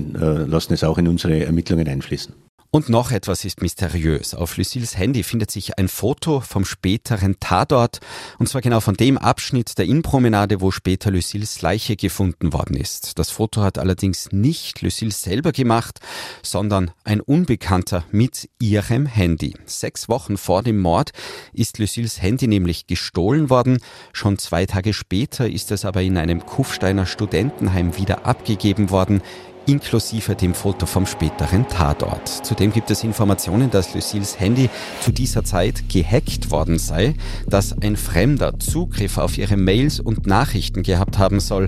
lassen 0.48 0.74
es 0.74 0.84
auch 0.84 0.98
in 0.98 1.07
unsere 1.07 1.46
Ermittlungen 1.46 1.87
einfließen. 1.87 2.47
Und 2.70 2.90
noch 2.90 3.12
etwas 3.12 3.46
ist 3.46 3.62
mysteriös. 3.62 4.34
Auf 4.34 4.58
Lucilles 4.58 4.98
Handy 4.98 5.24
findet 5.24 5.51
sich 5.51 5.77
ein 5.77 5.88
Foto 5.88 6.42
vom 6.42 6.66
späteren 6.66 7.40
Tatort, 7.40 8.01
und 8.40 8.50
zwar 8.50 8.62
genau 8.62 8.82
von 8.82 8.96
dem 8.96 9.18
Abschnitt 9.18 9.77
der 9.77 9.86
Innenpromenade, 9.86 10.60
wo 10.60 10.72
später 10.72 11.10
Lucilles 11.10 11.62
Leiche 11.62 11.96
gefunden 11.96 12.51
worden 12.51 12.75
ist. 12.75 13.18
Das 13.20 13.30
Foto 13.30 13.62
hat 13.62 13.77
allerdings 13.77 14.34
nicht 14.34 14.82
Lucille 14.82 15.12
selber 15.12 15.53
gemacht, 15.53 16.00
sondern 16.44 16.92
ein 17.06 17.22
Unbekannter 17.22 18.03
mit 18.12 18.50
ihrem 18.60 19.06
Handy. 19.06 19.53
Sechs 19.66 20.10
Wochen 20.10 20.36
vor 20.38 20.62
dem 20.62 20.80
Mord 20.80 21.12
ist 21.53 21.80
Lucilles 21.80 22.22
Handy 22.22 22.48
nämlich 22.48 22.86
gestohlen 22.86 23.50
worden. 23.50 23.80
Schon 24.12 24.38
zwei 24.38 24.66
Tage 24.66 24.94
später 24.94 25.50
ist 25.50 25.72
es 25.72 25.86
aber 25.86 26.01
in 26.01 26.18
einem 26.18 26.46
Kufsteiner 26.46 27.06
Studentenheim 27.06 27.98
wieder 27.98 28.25
abgegeben 28.25 28.90
worden 28.90 29.22
inklusive 29.68 30.36
dem 30.36 30.53
Foto 30.53 30.86
vom 30.86 31.06
späteren 31.06 31.68
Tatort. 31.68 32.27
Zudem 32.27 32.72
gibt 32.72 32.90
es 32.90 33.03
Informationen, 33.03 33.70
dass 33.70 33.94
Lucilles 33.94 34.40
Handy 34.40 34.70
zu 35.01 35.12
dieser 35.12 35.44
Zeit 35.44 35.90
gehackt 35.90 36.51
worden 36.51 36.80
sei, 36.80 37.16
dass 37.48 37.77
ein 37.82 37.98
Fremder 37.98 38.58
Zugriff 38.60 39.18
auf 39.18 39.38
ihre 39.38 39.58
Mails 39.58 40.00
und 40.00 40.25
Nachrichten 40.25 40.84
gehabt 40.84 41.18
haben 41.18 41.40
soll. 41.40 41.68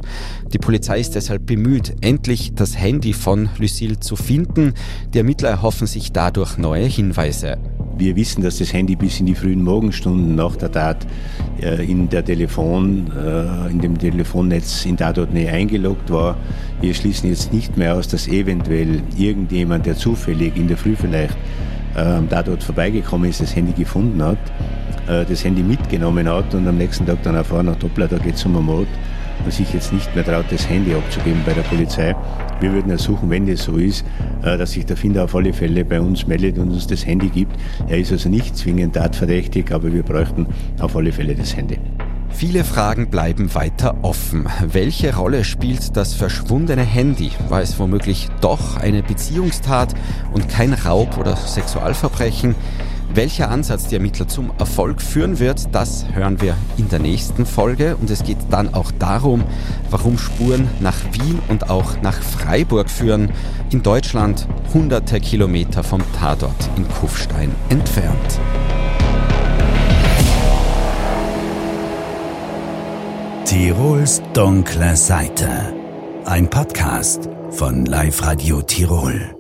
Die 0.54 0.58
Polizei 0.58 1.00
ist 1.00 1.16
deshalb 1.16 1.46
bemüht, 1.46 1.94
endlich 2.02 2.54
das 2.56 2.78
Handy 2.78 3.14
von 3.14 3.50
Lucille 3.58 4.00
zu 4.00 4.16
finden. 4.16 4.74
Die 5.14 5.18
Ermittler 5.18 5.50
erhoffen 5.50 5.86
sich 5.86 6.14
dadurch 6.14 6.58
neue 6.58 6.86
Hinweise. 6.86 7.58
Wir 8.00 8.16
wissen, 8.16 8.42
dass 8.42 8.60
das 8.60 8.72
Handy 8.72 8.96
bis 8.96 9.20
in 9.20 9.26
die 9.26 9.36
frühen 9.36 9.62
Morgenstunden 9.62 10.34
nach 10.34 10.56
der 10.56 10.72
Tat 10.72 11.06
äh, 11.62 11.84
in 11.86 12.08
der 12.08 12.24
Telefon, 12.24 13.12
äh, 13.12 13.70
in 13.70 13.82
dem 13.82 13.98
Telefonnetz 13.98 14.86
in 14.86 14.96
Tatortnähe 14.96 15.52
eingeloggt 15.52 16.10
war. 16.10 16.38
Wir 16.80 16.94
schließen 16.94 17.30
jetzt 17.30 17.52
nicht 17.52 17.76
mehr 17.76 17.89
aus, 17.90 18.08
dass 18.08 18.28
eventuell 18.28 19.02
irgendjemand, 19.18 19.86
der 19.86 19.96
zufällig 19.96 20.56
in 20.56 20.68
der 20.68 20.78
Früh 20.78 20.96
vielleicht 20.96 21.38
äh, 21.96 22.02
am 22.02 22.30
Tatort 22.30 22.64
vorbeigekommen 22.64 23.30
ist, 23.30 23.42
das 23.42 23.56
Handy 23.56 23.74
gefunden 23.74 24.22
hat, 24.24 24.38
das 25.28 25.44
Handy 25.44 25.64
mitgenommen 25.64 26.30
hat 26.30 26.54
und 26.54 26.68
am 26.68 26.78
nächsten 26.78 27.04
Tag 27.08 27.24
dann 27.24 27.34
erfahren 27.34 27.68
hat, 27.68 27.82
hoppla, 27.82 28.06
da 28.06 28.20
geht 28.20 28.36
es 28.36 28.46
um 28.46 28.56
einen 28.56 28.68
Mord 28.68 28.88
und 29.44 29.54
sich 29.54 29.74
jetzt 29.74 29.94
nicht 29.94 30.14
mehr 30.16 30.26
traut, 30.26 30.46
das 30.50 30.70
Handy 30.70 30.94
abzugeben 30.94 31.42
bei 31.46 31.54
der 31.54 31.62
Polizei. 31.64 32.16
Wir 32.60 32.74
würden 32.74 32.92
ersuchen, 32.92 33.30
wenn 33.30 33.48
das 33.48 33.64
so 33.64 33.78
ist, 33.78 34.06
äh, 34.44 34.58
dass 34.58 34.72
sich 34.72 34.86
der 34.86 34.98
Finder 34.98 35.24
auf 35.24 35.36
alle 35.36 35.54
Fälle 35.54 35.86
bei 35.86 36.00
uns 36.00 36.28
meldet 36.28 36.58
und 36.58 36.72
uns 36.72 36.88
das 36.88 37.06
Handy 37.06 37.30
gibt. 37.30 37.54
Er 37.88 37.98
ist 37.98 38.12
also 38.12 38.30
nicht 38.30 38.58
zwingend 38.58 38.96
tatverdächtig, 38.96 39.72
aber 39.72 39.92
wir 39.94 40.04
bräuchten 40.04 40.46
auf 40.80 40.96
alle 40.96 41.12
Fälle 41.12 41.36
das 41.36 41.56
Handy. 41.56 41.78
Viele 42.32 42.64
Fragen 42.64 43.10
bleiben 43.10 43.54
weiter 43.54 43.96
offen. 44.02 44.48
Welche 44.66 45.16
Rolle 45.16 45.44
spielt 45.44 45.98
das 45.98 46.14
verschwundene 46.14 46.84
Handy? 46.84 47.32
War 47.50 47.62
es 47.62 47.78
womöglich 47.80 48.30
doch 48.42 48.78
eine 48.78 49.04
Beziehungstat 49.04 49.94
und 50.32 50.48
kein 50.48 50.74
Raub 50.74 51.18
oder 51.18 51.36
Sexualverbrechen? 51.36 52.56
Welcher 53.14 53.50
Ansatz 53.50 53.88
die 53.88 53.96
Ermittler 53.96 54.28
zum 54.28 54.52
Erfolg 54.60 55.02
führen 55.02 55.40
wird, 55.40 55.74
das 55.74 56.06
hören 56.14 56.42
wir 56.42 56.56
in 56.78 56.90
der 56.90 57.00
nächsten 57.00 57.46
Folge. 57.46 57.98
Und 57.98 58.10
es 58.12 58.24
geht 58.24 58.38
dann 58.52 58.74
auch 58.74 58.92
darum, 58.92 59.44
warum 59.90 60.20
Spuren 60.20 60.70
nach 60.80 60.98
Wien 61.12 61.40
und 61.48 61.72
auch 61.72 62.02
nach 62.04 62.22
Freiburg 62.22 62.90
führen, 62.90 63.32
in 63.72 63.82
Deutschland 63.82 64.48
hunderte 64.74 65.20
Kilometer 65.20 65.84
vom 65.84 66.04
Tatort 66.20 66.70
in 66.78 66.88
Kufstein 66.88 67.52
entfernt. 67.70 68.40
Tirols 73.46 74.22
dunkle 74.34 74.96
Seite. 74.96 75.74
Ein 76.26 76.50
Podcast 76.50 77.30
von 77.50 77.86
Live 77.86 78.24
Radio 78.24 78.62
Tirol. 78.62 79.39